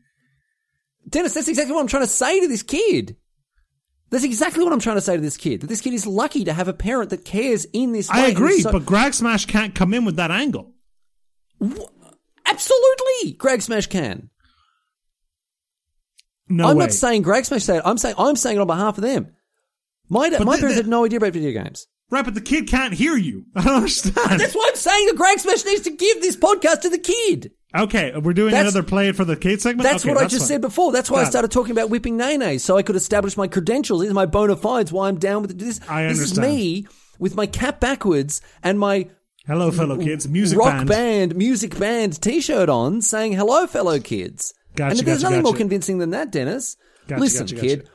[1.09, 3.17] Denis, that's exactly what I'm trying to say to this kid.
[4.11, 5.61] That's exactly what I'm trying to say to this kid.
[5.61, 8.09] That this kid is lucky to have a parent that cares in this.
[8.11, 10.73] I And agree, so- but Greg Smash can't come in with that angle.
[12.59, 14.29] Absolutely, Greg Smash can.
[16.47, 16.85] No I'm way.
[16.85, 17.77] not saying Greg Smash said.
[17.77, 17.83] it.
[17.85, 19.35] I'm saying I'm saying it on behalf of them.
[20.09, 21.87] My da- my the- parents the- had no idea about video games.
[22.09, 23.45] right, but the kid can't hear you.
[23.55, 24.39] I don't understand.
[24.39, 27.51] That's why I'm saying that Greg Smash needs to give this podcast to the kid.
[27.77, 29.83] okay, we're doing That's- another play it for the kid segment.
[29.83, 30.47] That's Okay, what I just fine.
[30.47, 30.91] said before.
[30.91, 31.31] That's why I Got it.
[31.31, 34.01] started talking about whipping nays, so I could establish my credentials.
[34.01, 34.91] These are my bona fides.
[34.91, 35.79] Why I'm down with this.
[35.87, 36.55] I This is understand.
[36.57, 36.87] me
[37.19, 39.07] with my cap backwards and my
[39.49, 40.29] Hello, fellow kids.
[40.29, 41.35] Music rock band.
[41.35, 45.97] music band T-shirt on, saying "Hello, fellow kids." Gotcha, and there's gotcha, nothing more convincing
[45.97, 46.77] than that, Denis.
[47.07, 47.91] Gotcha, Listen, gotcha, kid, gotcha.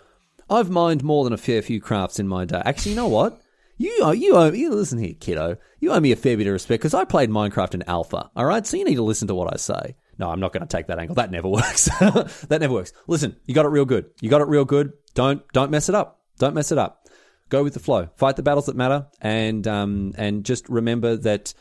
[0.51, 2.61] I've mined more than a fair few crafts in my day.
[2.65, 3.41] Actually, you know what?
[3.79, 5.57] You owe, you owe, you listen here, kiddo.
[5.79, 8.33] You owe me a fair bit of respect because I played Minecraft in alpha.
[8.35, 9.95] All right, so you need to listen to what I say.
[10.19, 11.15] No, I'm not going to take that angle.
[11.15, 11.85] That never works.
[12.01, 12.93] that never works.
[13.07, 14.07] Listen, you got it real good.
[14.21, 14.93] You got it real good.
[15.15, 16.21] Don't don't mess it up.
[16.39, 17.04] Don't mess it up.
[17.51, 18.09] Go with the flow.
[18.17, 21.55] Fight the battles that matter, and um and just remember that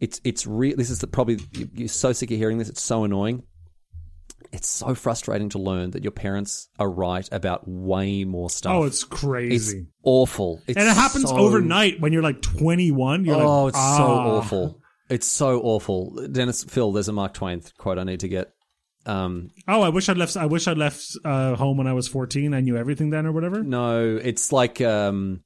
[0.00, 0.76] it's it's real.
[0.76, 2.68] This is the, probably you- you're so sick of hearing this.
[2.68, 3.42] It's so annoying.
[4.52, 8.72] It's so frustrating to learn that your parents are right about way more stuff.
[8.72, 9.78] Oh, it's crazy.
[9.78, 10.62] It's awful.
[10.68, 13.24] It's and it happens so- overnight when you're like 21.
[13.24, 13.96] You're Oh, like, it's ah.
[13.96, 14.80] so awful.
[15.10, 16.28] It's so awful.
[16.30, 18.53] Denis, Phil, there's a Mark Twain quote I need to get.
[19.06, 20.36] Um, Oh, I wish I'd left.
[20.36, 22.54] I wish I'd left uh, home when I was 14.
[22.54, 23.62] I knew everything then, or whatever.
[23.62, 24.80] no, it's like.
[24.80, 25.42] Um,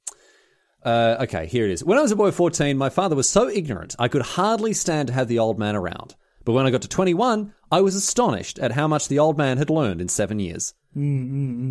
[0.84, 1.82] uh, okay, here it is.
[1.84, 4.72] When I was a boy of 14, my father was so ignorant I could hardly
[4.72, 6.14] stand to have the old man around.
[6.44, 9.58] But when I got to 21, I was astonished at how much the old man
[9.58, 10.72] had learned in seven years.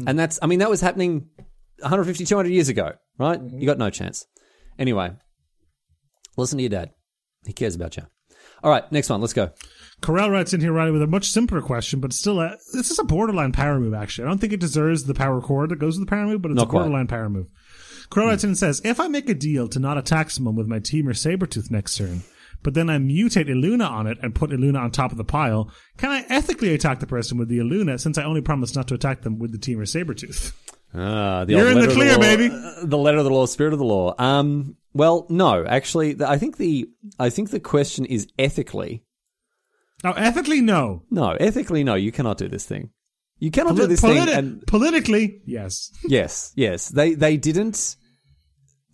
[0.07, 1.29] And that's, I mean, that was happening
[1.79, 3.39] 150, 200 years ago, right?
[3.41, 4.27] You got no chance.
[4.77, 5.11] Anyway,
[6.35, 6.91] listen to your dad.
[7.45, 8.03] He cares about you.
[8.63, 9.21] All right, next one.
[9.21, 9.51] Let's go.
[10.01, 12.99] Corral writes in here, Riley, with a much simpler question, but still, a, this is
[12.99, 13.93] a borderline power move.
[13.95, 16.41] Actually, I don't think it deserves the power chord that goes with the power move,
[16.41, 16.79] but it's Not a quite.
[16.81, 17.47] borderline power move.
[18.09, 20.67] Corral writes in and says, "If I make a deal to not attack someone with
[20.67, 22.21] my Temur Sabertooth next turn,
[22.63, 25.71] but then I mutate Illuna on it and put Illuna on top of the pile,
[25.97, 28.93] can I ethically attack the person with the Illuna since I only promised not to
[28.93, 30.53] attack them with the Team or Sabretooth?
[30.93, 32.49] Ah, the You're in the clear, law- baby.
[32.53, 34.15] uh, The letter of the law, spirit of the law.
[34.17, 36.87] Um, well, no, actually, I think the
[37.19, 39.03] I think the question is ethically.
[40.03, 41.03] Now, ethically, no.
[41.09, 41.95] No, ethically, no.
[41.95, 42.91] You cannot do this thing.
[43.39, 44.33] You cannot do this politi- thing.
[44.35, 45.91] And politically, yes.
[46.07, 47.95] yes, yes, they they didn't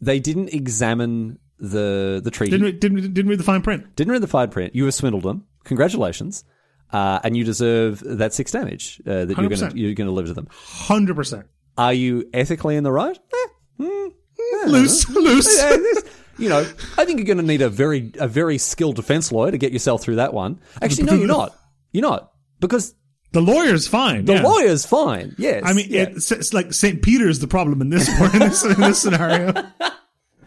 [0.02, 2.52] they didn't examine the the treaty.
[2.52, 3.96] Didn't read, didn't, didn't read the fine print.
[3.96, 4.76] Didn't read the fine print.
[4.76, 5.46] You have swindled them.
[5.64, 6.44] Congratulations.
[6.92, 10.28] Uh, and you deserve that six damage uh, that you're gonna you're going to deliver
[10.28, 10.48] to them.
[10.52, 11.48] Hundred percent.
[11.78, 13.18] Are you ethically in the right?
[13.82, 14.10] Eh,
[14.68, 15.64] Loose, loose.
[16.38, 16.60] You know,
[16.98, 19.72] I think you're going to need a very a very skilled defense lawyer to get
[19.72, 20.60] yourself through that one.
[20.82, 21.56] Actually, no, you're not.
[21.92, 22.96] You're not because
[23.34, 24.26] The lawyer's fine.
[24.26, 24.42] the yeah.
[24.42, 25.36] lawyer's fine.
[25.38, 26.04] Yes, I mean, yeah.
[26.04, 27.02] it's, it's like St.
[27.04, 29.54] Peter's the problem in this in this, in this scenario.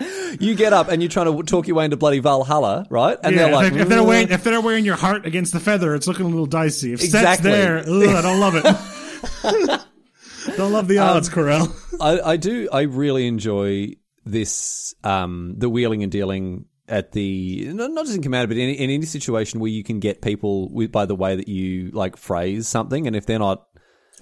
[0.40, 3.16] you get up and you're trying to talk your way into bloody Valhalla, right?
[3.22, 5.60] And Yeah, they're like, if, if they're wearing if they're wearing your heart against the
[5.60, 6.92] feather, it's looking a little dicey.
[6.92, 7.50] If Exactly.
[7.52, 8.64] There, ugh, I don't love it.
[10.56, 11.72] don't love the Um, odds, Corell.
[12.00, 12.68] I, I do.
[12.72, 13.94] I really enjoy
[14.26, 18.68] this, um, the wheeling and dealing at the not not just in commander, but in,
[18.68, 22.16] in any situation where you can get people with, by the way that you like
[22.16, 23.66] phrase something, and if they're not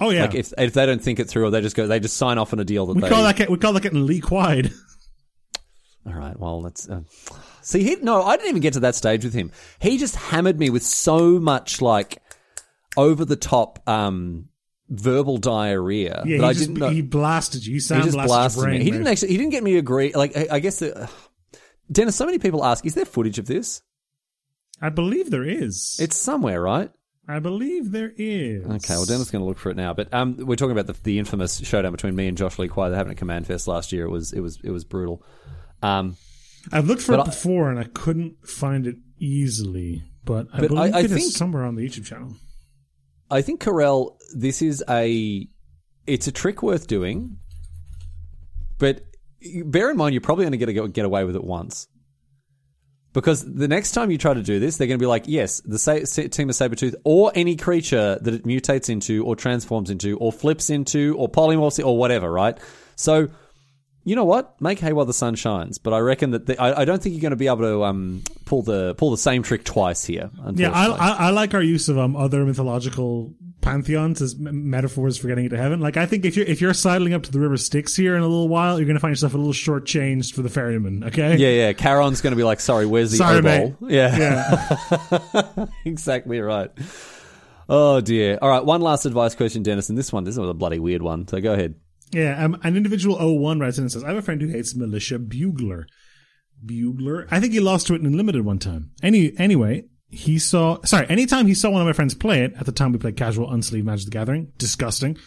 [0.01, 2.01] Oh yeah, like if if they don't think it through, or they just go, they
[2.01, 4.07] just sign off on a deal that we they call that we call that getting
[4.07, 4.73] leak wide.
[6.07, 6.39] All right.
[6.39, 7.03] Well, let's uh,
[7.63, 7.83] see.
[7.83, 9.53] He no, I didn't even get to that stage with him.
[9.79, 12.21] He just hammered me with so much like
[12.97, 14.49] over the top um,
[14.89, 16.91] verbal diarrhea Yeah, he I just didn't know.
[16.91, 17.73] he blasted you.
[17.75, 18.83] He just blasted, blasted me.
[18.85, 19.29] He didn't actually.
[19.29, 20.13] He didn't get me to agree.
[20.15, 21.11] Like I, I guess the.
[21.93, 23.83] Denis, so many people ask, is there footage of this?
[24.81, 25.99] I believe there is.
[26.01, 26.91] It's somewhere, right?
[27.29, 28.65] I believe there is.
[28.67, 29.95] Okay, well, Denis is going to look for it now.
[29.95, 32.89] But um, we're talking about the, the infamous showdown between me and Josh Lee Kwai
[32.91, 34.05] that happened at CommandFest last year.
[34.05, 35.23] It was it was it was brutal.
[35.83, 36.17] Um,
[36.73, 40.95] I've looked for it I- before and I couldn't find it easily, but I believe
[40.95, 42.35] I- I it is think- somewhere on the YouTube channel.
[43.31, 45.49] I think Carell, this is a
[46.07, 47.39] it's a trick worth doing,
[48.79, 49.03] but
[49.65, 51.89] bear in mind you're probably only going to get away with it once.
[53.15, 55.61] Because the next time you try to do this, they're going to be like, yes,
[55.61, 60.33] the sa- Temur Sabertooth, or any creature that it mutates into, or transforms into, or
[60.33, 62.59] flips into, or polymorphs, or whatever, right?
[62.97, 63.29] So,
[64.05, 64.61] you know what?
[64.61, 65.79] Make hay while the sun shines.
[65.79, 67.85] But I reckon that the, I, I don't think you're going to be able to
[67.85, 70.31] um, pull the pull the same trick twice here.
[70.55, 73.33] Yeah, I, I, I like our use of um, other mythological
[73.63, 75.81] pantheons as m- metaphors for getting into heaven.
[75.81, 78.21] Like, I think if you're if you're sidling up to the river Styx here in
[78.23, 81.05] a little while, you're going to find yourself a little shortchanged for the ferryman.
[81.05, 81.37] Okay.
[81.37, 81.73] Yeah, yeah.
[81.73, 83.75] Charon's going to be like, sorry, where's the Sorry, mate.
[83.81, 84.69] Yeah,
[85.17, 85.67] Yeah.
[85.87, 86.71] exactly right.
[87.69, 88.39] Oh dear.
[88.43, 91.01] All right, one last advice question, Denis, and this one, this was a bloody weird
[91.01, 91.27] one.
[91.27, 91.75] So go ahead.
[92.13, 94.75] Yeah, um, an individual 01 writes in and says, I have a friend who hates
[94.77, 95.87] militia bugler.
[96.65, 97.27] Bugler?
[97.31, 98.91] I think he lost to it in limited one time.
[99.03, 102.67] Any, anyway, he saw, sorry, anytime he saw one of my friends play it, at
[102.67, 105.19] the time we played casual unsleeved Magic the Gathering, disgusting,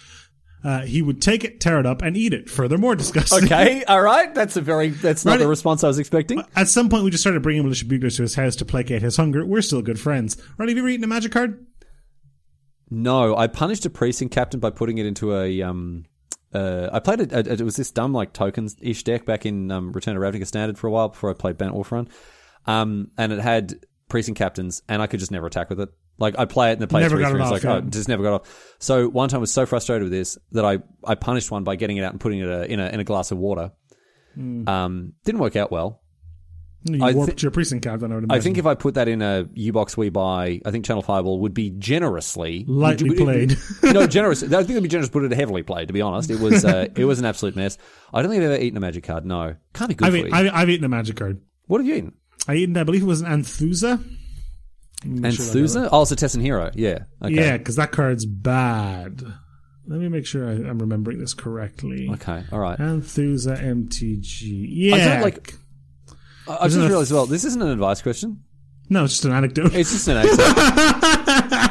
[0.63, 2.49] uh, he would take it, tear it up, and eat it.
[2.49, 3.43] Furthermore, disgusting.
[3.45, 4.33] Okay, all right.
[4.33, 5.39] That's a very that's not Right.
[5.39, 6.41] the response I was expecting.
[6.55, 9.17] At some point, we just started bringing militia buglers to his house to placate his
[9.17, 9.45] hunger.
[9.45, 10.35] We're still good friends.
[10.57, 11.65] Ronnie, have you ever eaten a magic card?
[12.89, 16.05] No, I punished a precinct captain by putting it into a um.
[16.53, 17.33] Uh, I played it.
[17.33, 20.77] It was this dumb like tokens ish deck back in um, Return to Ravnica Standard
[20.77, 22.07] for a while before I played Banned Orphan.
[22.65, 23.79] Um, and it had
[24.09, 25.89] precinct captains, and I could just never attack with it.
[26.17, 27.75] Like I play it and the play Never three got it off, like yeah.
[27.75, 28.75] oh, just never got off.
[28.79, 31.75] So one time I was so frustrated with this that I, I punished one by
[31.75, 33.71] getting it out and putting it uh, in a in a glass of water.
[34.33, 34.67] Hmm.
[34.67, 36.01] Um, didn't work out well.
[36.93, 38.95] You I warped thi- your precinct card, then I would I think if I put
[38.95, 43.09] that in a U box we buy, I think Channel Fireball would be generously Lightly
[43.09, 43.57] would- played.
[43.83, 44.43] no, generous.
[44.43, 45.09] I think it'd be generous.
[45.09, 45.87] to Put it heavily played.
[45.87, 47.77] To be honest, it was uh, it was an absolute mess.
[48.13, 49.25] I don't think I've ever eaten a magic card.
[49.25, 50.31] No, can't be good I've, for eat, you.
[50.33, 51.41] I've, I've eaten a magic card.
[51.65, 52.13] what have you eaten?
[52.47, 53.99] I eaten, I believe it was an Anthousa.
[55.05, 55.59] Make sure I got it.
[55.59, 55.89] Anthousa?
[55.91, 56.71] Oh, it's a Tessin Hero.
[56.73, 56.99] Yeah.
[57.23, 57.33] Okay.
[57.35, 59.21] Yeah, because that card's bad.
[59.89, 62.09] Let me make sure I, I'm remembering this correctly.
[62.13, 62.43] Okay.
[62.51, 62.77] All right.
[62.79, 64.65] Anthousa MTG.
[64.69, 64.95] Yeah.
[64.95, 65.53] I don't like.
[66.49, 67.25] I I just realized as well.
[67.25, 68.43] This isn't an advice question.
[68.89, 69.73] no, it's just an anecdote.
[69.73, 70.43] It's just an anecdote.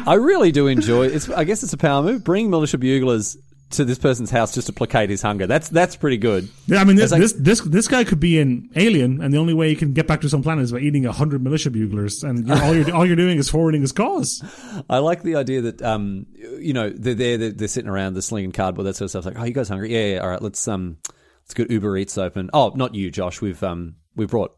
[0.09, 1.07] I really do enjoy.
[1.07, 1.29] It's.
[1.29, 2.25] I guess it's a power move.
[2.25, 3.37] Bring militia buglers
[3.69, 5.47] to this person's house just to placate his hunger.
[5.47, 6.49] That's that's pretty good.
[6.67, 9.39] Yeah, I mean, this, like- this this this guy could be an alien, and the
[9.39, 11.71] only way he can get back to some planet is by eating a hundred militia
[11.71, 14.45] buglers, and you're, all you're all you're doing is forwarding his cause.
[14.91, 16.27] I like the idea that um,
[16.61, 19.25] you know, they're there, they're, they're sitting around, they're slinging cardboard, that sort of stuff.
[19.27, 19.93] Like, oh, you guys hungry?
[19.93, 20.21] Yeah, yeah.
[20.21, 20.99] All right, let's um,
[21.43, 22.51] let's get Uber Eats open.
[22.53, 23.41] Oh, not you, Josh.
[23.41, 24.56] We've um, we've brought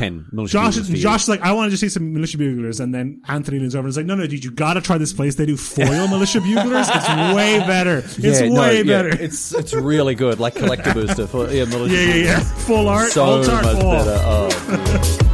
[0.00, 1.00] ten militia Josh, buglers.
[1.00, 3.74] Josh, is like, I want to just see some militia buglers, and then Anthony leans
[3.74, 5.34] over and is like, No, no, dude, you got to try this place.
[5.34, 6.88] They do foil militia buglers.
[6.88, 7.98] It's way better.
[7.98, 9.08] It's Yeah, no, way yeah, better.
[9.10, 11.94] It's it's really good, like collector booster for yeah, militia.
[11.94, 12.40] yeah, yeah, yeah.
[12.40, 13.90] Full art, So art, much oh.
[13.92, 14.18] better.
[14.24, 15.26] Oh,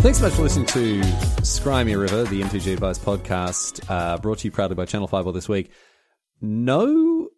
[0.00, 1.00] Thanks so much for listening to
[1.42, 5.06] Scry Me a River, the MTG Advice podcast, uh, brought to you proudly by Channel
[5.06, 5.70] Fireball all this week.
[6.40, 7.28] No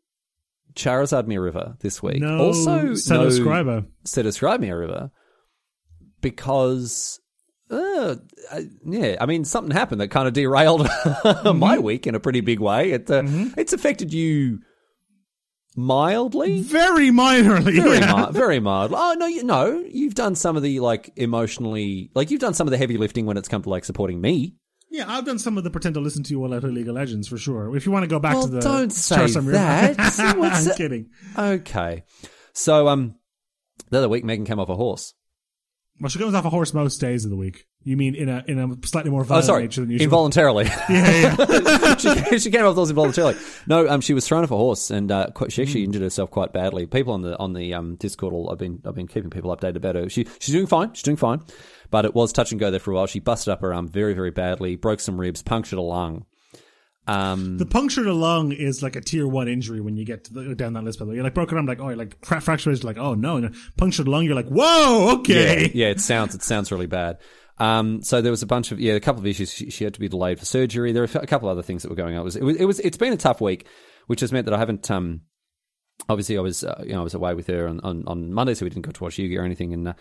[0.75, 2.21] Charizard Mere River this week.
[2.21, 5.11] No, also, Seto no Scribe Mere River
[6.21, 7.21] because,
[7.71, 8.17] uh,
[8.53, 10.89] I- yeah, I mean, something happened that kind of derailed
[11.55, 12.93] my week in a pretty big way.
[12.93, 13.23] It, uh,
[13.57, 14.61] It's affected you
[15.77, 16.61] mildly.
[16.63, 17.77] Very minorly.
[17.83, 18.13] Very, yeah.
[18.13, 18.93] mild, very mild.
[18.95, 22.67] Oh no, you no, you've done some of the like emotionally, like you've done some
[22.67, 24.57] of the heavy lifting when it's come to like supporting me.
[24.93, 26.87] Yeah, I've done some of the pretend to listen to you while I play League
[26.89, 27.75] of Legends for sure.
[27.75, 29.97] If you want to go back Well, to the don't say that.
[30.19, 31.09] I'm kidding.
[31.39, 32.05] Okay,
[32.53, 33.15] so um,
[33.91, 35.15] the other week Megan came off a horse.
[36.01, 37.67] Well, she comes off a horse most days of the week.
[37.85, 40.05] You mean in a in a slightly more Oh, violent sorry, nature than usual?
[40.05, 40.65] involuntarily.
[40.89, 41.97] yeah, yeah.
[41.97, 43.37] she, she came off the horse involuntarily.
[43.67, 46.53] No, um, she was thrown off a horse and uh, she actually injured herself quite
[46.53, 46.87] badly.
[46.87, 49.77] People on the on the um Discord, all, I've been I've been keeping people updated
[49.77, 50.09] about her.
[50.09, 50.93] She she's doing fine.
[50.95, 51.41] She's doing fine,
[51.93, 53.07] but it was touch and go there for a while.
[53.07, 56.27] She busted up her arm very very badly, broke some ribs, punctured a lung.
[57.07, 60.33] Um, The punctured a lung is like a tier one injury when you get to
[60.33, 60.99] the, down that list.
[60.99, 62.17] By the way, you're like broken arm, like oh, you're like
[62.67, 65.63] wrist, like oh no, and punctured lung, you're like whoa, okay.
[65.63, 67.19] Yeah, yeah, it sounds it sounds really bad.
[67.59, 69.53] Um, so there was a bunch of yeah, a couple of issues.
[69.53, 70.93] She, she had to be delayed for surgery.
[70.93, 72.23] There were a couple of other things that were going on.
[72.23, 73.67] It was it was, it was it's been a tough week,
[74.07, 74.91] which has meant that I haven't.
[74.91, 75.23] Um,
[76.09, 78.55] obviously, I was uh, you know I was away with her on, on, on Monday,
[78.55, 79.73] so we didn't go to watch Yugi or anything.
[79.73, 79.93] And uh,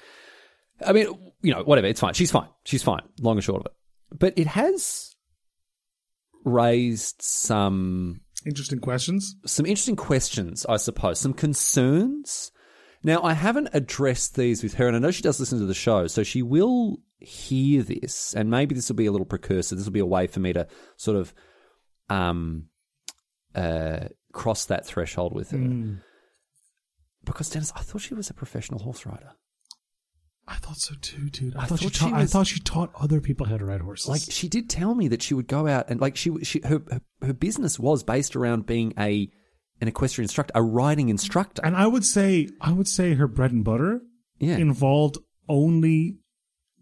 [0.86, 1.08] I mean,
[1.42, 1.88] you know, whatever.
[1.88, 2.14] It's fine.
[2.14, 2.50] She's fine.
[2.64, 3.02] She's fine.
[3.20, 4.18] Long and short of it.
[4.18, 5.16] But it has
[6.44, 9.36] raised some Interesting questions.
[9.46, 12.52] some interesting questions, I suppose, some concerns.
[13.04, 15.74] Now, I haven't addressed these with her, and I know she does listen to the
[15.74, 19.76] show, so she will hear this, and maybe this will be a little precursor.
[19.76, 20.68] This will be a way for me to
[20.98, 21.34] sort of
[22.10, 22.68] um,
[23.56, 25.58] uh, cross that threshold with her.
[27.24, 29.34] Because Dennis, I thought she was a professional horse rider.
[30.48, 31.56] I thought so too, dude.
[31.56, 32.14] I, I thought, she thought she taught.
[32.14, 34.10] I thought she taught other people how to ride horses.
[34.10, 36.82] Like she did tell me that she would go out and like she, she her,
[36.90, 39.30] her her business was based around being a
[39.82, 41.62] an equestrian instructor, a riding instructor.
[41.66, 44.02] and I would say, I would say her bread and butter
[44.40, 45.18] yeah, involved
[45.50, 46.18] only,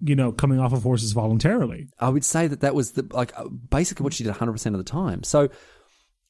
[0.01, 1.87] you know, coming off of horses voluntarily.
[1.99, 4.77] I would say that that was the like uh, basically what she did 100% of
[4.77, 5.23] the time.
[5.23, 5.49] So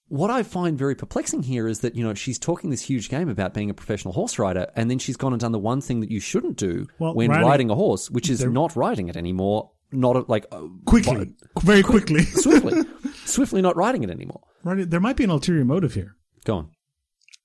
[0.09, 3.29] what I find very perplexing here is that you know she's talking this huge game
[3.29, 6.01] about being a professional horse rider, and then she's gone and done the one thing
[6.01, 9.15] that you shouldn't do Well, when riding- riding, a horse, which is not riding it
[9.15, 9.71] anymore.
[9.91, 12.23] Not like uh, Quickly, very quickly.
[12.23, 12.83] swiftly,
[13.25, 14.41] swiftly not riding it anymore.
[14.63, 16.15] right, there might be an ulterior motive here.
[16.45, 16.69] Go on.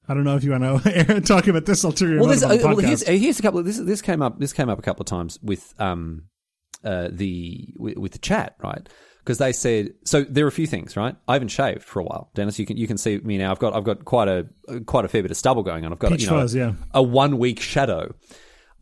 [0.06, 2.76] I don't know if you want to talk about this ulterior Well, motive uh, well
[2.76, 3.60] here's, uh, here's a couple.
[3.60, 4.38] Of, this this came up.
[4.40, 6.24] This came up a couple of times with um
[6.84, 8.86] uh the with, with the chat, right?
[9.24, 10.22] Because they said so.
[10.22, 11.16] There are a few things, right?
[11.26, 12.58] I haven't shaved for a while, Denis.
[12.58, 13.50] You can you can see me now.
[13.50, 14.46] I've got I've got quite a
[14.84, 15.92] quite a fair bit of stubble going on.
[15.92, 16.74] I've got Peach you know, fuzz, yeah.
[16.92, 18.14] a one week shadow.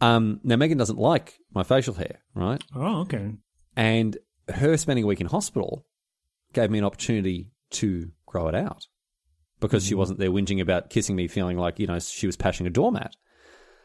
[0.00, 2.60] Um, now Megan doesn't like my facial hair, right?
[2.74, 3.34] oh, okay.
[3.76, 4.18] And
[4.48, 5.86] her spending a week in hospital
[6.52, 8.86] gave me an opportunity to grow it out
[9.60, 12.66] because she wasn't there whinging about kissing me, feeling like, you know, she was pashing
[12.66, 13.14] a doormat.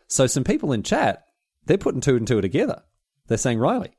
[0.08, 1.24] So some people in chat,
[1.66, 2.82] they're putting two and two together.
[3.28, 3.97] They're saying, Riley,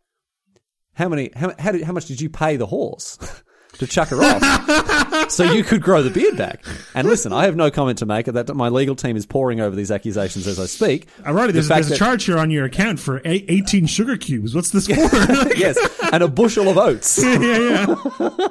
[0.99, 3.18] how many, how, how, did, how much did you pay the horse
[3.74, 5.30] to chuck her off?
[5.30, 6.64] so you could grow the beard back.
[6.92, 8.26] And listen, I have no comment to make.
[8.26, 11.07] That my legal team is poring over these accusations as I speak.
[11.20, 14.57] Alrighty, there's, The there's a charge here on your account for eight, 18 sugar cubes.
[14.57, 14.94] What's this for?
[15.57, 15.78] yes,
[16.12, 17.16] and a bushel of oats.
[17.22, 18.49] yeah, yeah.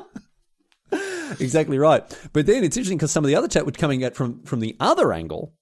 [1.42, 2.02] exactly right.
[2.32, 4.62] But then it's interesting because some of the other chat were coming at from from
[4.62, 5.54] the other angle,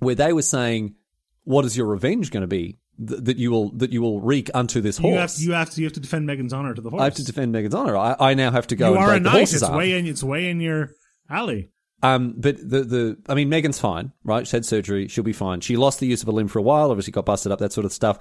[0.00, 0.96] where they were saying,
[1.44, 4.50] "What is your revenge going to be th- that you will that you will wreak
[4.54, 6.74] unto this horse?" You have, to, you have to you have to defend Megan's honor
[6.74, 7.00] to the horse.
[7.00, 7.96] I have to defend Megan's honor.
[7.96, 9.52] I, I now have to go You and are a break the knight.
[9.54, 9.76] It's arm.
[9.76, 10.06] way in.
[10.06, 10.90] It's way in your
[11.30, 11.70] alley.
[12.02, 14.46] Um, but the the I mean, Megan's fine, right?
[14.46, 15.08] She had surgery.
[15.08, 15.60] She'll be fine.
[15.60, 16.90] She lost the use of a limb for a while.
[16.90, 17.58] Obviously, got busted up.
[17.58, 18.18] That sort of stuff.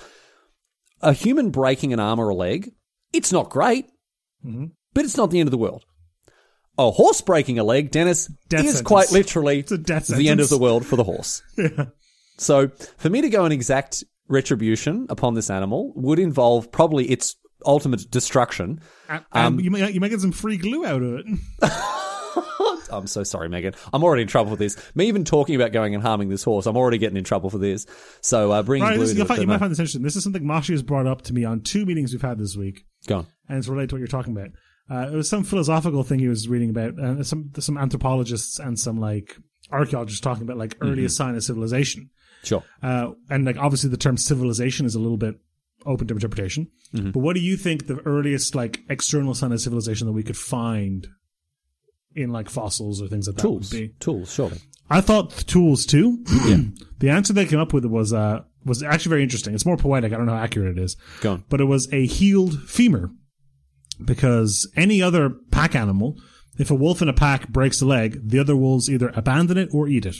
[1.01, 2.71] A human breaking an arm or a leg,
[3.13, 3.85] it's not great,
[4.45, 4.65] Mm-hmm.
[4.95, 5.85] but it's not the end of the world.
[6.79, 8.81] A horse breaking a leg, Denis, Death is sentence.
[8.87, 11.41] quite literally a the end of the world for the horse.
[11.57, 11.85] yeah.
[12.37, 17.35] So, for me to go and exact retribution upon this animal would involve probably its
[17.65, 18.79] ultimate destruction.
[19.09, 21.25] And, Um, you, might, you might get some free glue out of it.
[22.89, 23.73] I'm so sorry, Megan.
[23.91, 24.77] I'm already in trouble for this.
[24.95, 27.57] Me even talking about going and harming this horse, I'm already getting in trouble for
[27.57, 27.85] this.
[28.21, 30.03] So uh, bring Right, glue this, to it, find, you might find this interesting.
[30.03, 32.55] This is something Mashi has brought up to me on two meetings we've had this
[32.55, 33.27] week, Go on.
[33.49, 34.51] and it's related to what you're talking about.
[34.89, 38.79] Uh, it was some philosophical thing he was reading about, uh, some some anthropologists and
[38.79, 39.35] some like
[39.71, 40.87] archaeologists talking about like Mm-hmm.
[40.93, 42.09] earliest sign of civilization.
[42.47, 42.63] Sure.
[42.81, 45.35] Uh, and like obviously the term civilization is a little bit
[45.85, 46.67] open to interpretation.
[46.93, 47.11] Mm-hmm.
[47.11, 50.37] But what do you think the earliest like external sign of civilization that we could
[50.37, 51.07] find
[52.15, 53.71] in like fossils or things like that Tools.
[53.71, 53.87] would be?
[53.99, 54.57] Tools, surely.
[54.89, 56.23] I thought th- tools too.
[56.99, 59.53] the answer they came up with was uh was actually very interesting.
[59.53, 60.11] It's more poetic.
[60.13, 61.43] I don't know how accurate it is, Go on.
[61.49, 63.11] but it was a healed femur
[64.03, 66.17] because any other pack animal,
[66.57, 69.69] if a wolf in a pack breaks a leg, the other wolves either abandon it
[69.71, 70.17] or eat it.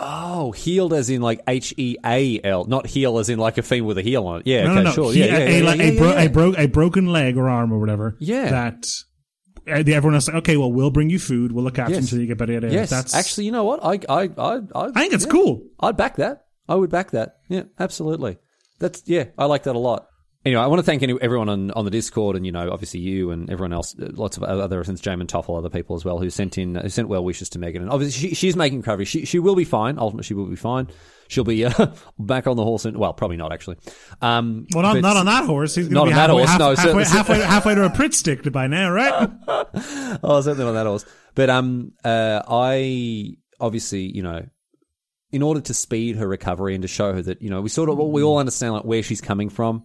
[0.00, 3.62] Oh, healed as in like H E A L, not heel as in like a
[3.62, 4.46] femur with a heel on it.
[4.46, 4.92] Yeah, No, okay, no, no.
[4.92, 5.12] sure.
[5.12, 7.48] He- yeah, yeah, a, yeah, like yeah, a, bro- a, bro- a broken leg or
[7.48, 8.16] arm or whatever.
[8.20, 8.50] Yeah.
[8.50, 8.86] That
[9.66, 11.52] uh, everyone else like, okay, well, we'll bring you food.
[11.52, 12.52] We'll look after you until you get better.
[12.68, 13.80] Yes, That's actually, you know what?
[13.84, 15.30] I, I, I, I, I think it's yeah.
[15.32, 15.62] cool.
[15.80, 16.44] I'd back that.
[16.68, 17.36] I would back that.
[17.48, 18.38] Yeah, absolutely.
[18.78, 20.07] That's yeah, I like that a lot.
[20.48, 23.00] Anyway, I want to thank any, everyone on, on the Discord, and you know, obviously
[23.00, 26.30] you and everyone else, lots of other since Jamin Toffel, other people as well, who
[26.30, 29.04] sent in who sent well wishes to Megan, and obviously she, she's making recovery.
[29.04, 29.98] She she will be fine.
[29.98, 30.88] Ultimately, she will be fine.
[31.28, 31.88] She'll be uh,
[32.18, 33.76] back on the horse, and well, probably not actually.
[34.22, 35.74] Um, Well, not, not on that horse.
[35.74, 37.90] He's Not going to be on that horse, half, no, halfway, halfway, halfway to a
[37.90, 39.30] Pritt stick by now, right?
[40.24, 41.04] Oh, certainly on that horse.
[41.34, 44.46] But um, uh, I obviously, you know,
[45.30, 47.90] in order to speed her recovery and to show her that you know we sort
[47.90, 49.84] of we all understand like where she's coming from.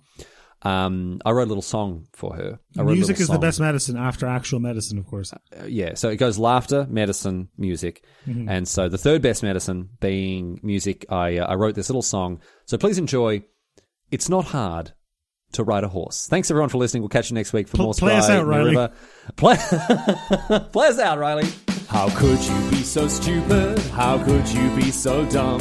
[0.66, 2.60] Um, I wrote a little song for her.
[2.78, 5.34] I wrote Music little is the best medicine after actual medicine, of course.
[5.34, 8.48] Uh, yeah, so it goes laughter, medicine, music, Mm-hmm.
[8.48, 11.06] and so the third best medicine being music.
[11.10, 12.40] I uh, I wrote this little song.
[12.66, 13.44] So please enjoy.
[14.12, 14.94] It's not hard
[15.54, 16.28] to ride a horse.
[16.28, 17.02] Thanks everyone for listening.
[17.04, 17.94] We'll catch you next week for Pl- more.
[17.94, 18.70] play us out, in the Riley.
[18.72, 18.94] River.
[19.36, 19.56] Play,
[20.72, 21.48] play us out, Riley.
[21.90, 23.78] How could you be so stupid?
[23.92, 25.60] How could you be so dumb?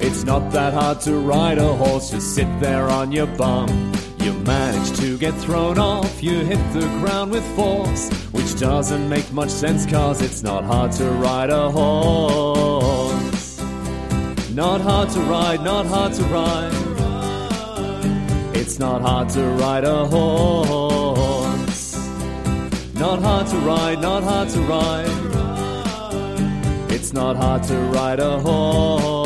[0.00, 2.10] It's not that hard to ride a horse.
[2.10, 3.92] Just sit there on your bum.
[4.24, 6.22] You manage to get thrown off.
[6.22, 10.92] You hit the ground with force, which doesn't make much sense cause it's not hard
[10.92, 13.60] to ride a horse.
[14.50, 16.72] Not hard to ride, not hard to ride.
[18.56, 21.94] It's not hard to ride a horse.
[22.94, 25.10] Not hard to ride, not hard to ride.
[26.90, 29.23] It's not hard to ride a horse.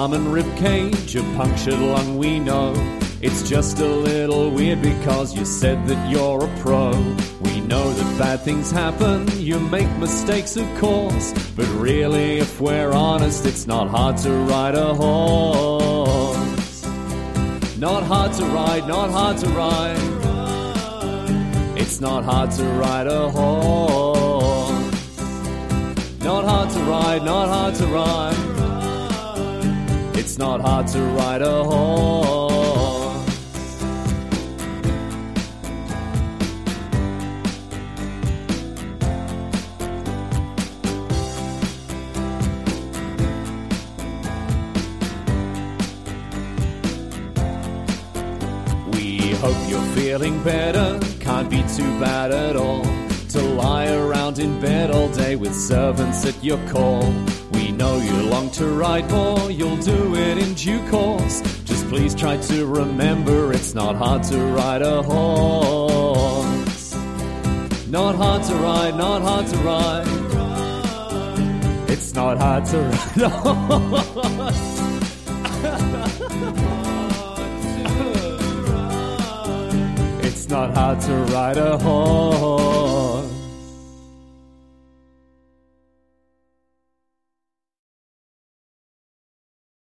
[0.00, 2.72] Arm and rib cage, a punctured lung, we know.
[3.20, 6.92] It's just a little weird because you said that you're a pro.
[7.42, 11.34] We know that bad things happen, you make mistakes, of course.
[11.54, 16.86] But really, if we're honest, it's not hard to ride a horse.
[17.76, 19.98] Not hard to ride, not hard to ride.
[21.76, 24.70] It's not hard to ride a horse.
[26.20, 28.49] Not hard to ride, not hard to ride.
[30.20, 33.16] It's not hard to ride a horse.
[48.92, 51.00] We hope you're feeling better.
[51.20, 52.84] Can't be too bad at all.
[53.30, 57.10] To lie around in bed all day with servants at your call
[58.10, 61.40] you long to ride more, you'll do it in due course.
[61.64, 66.94] Just please try to remember it's not hard to ride a horse.
[67.88, 70.06] Not hard to ride, not hard to ride.
[71.90, 74.80] It's not hard to ride a horse.
[80.26, 83.39] it's not hard to ride a horse.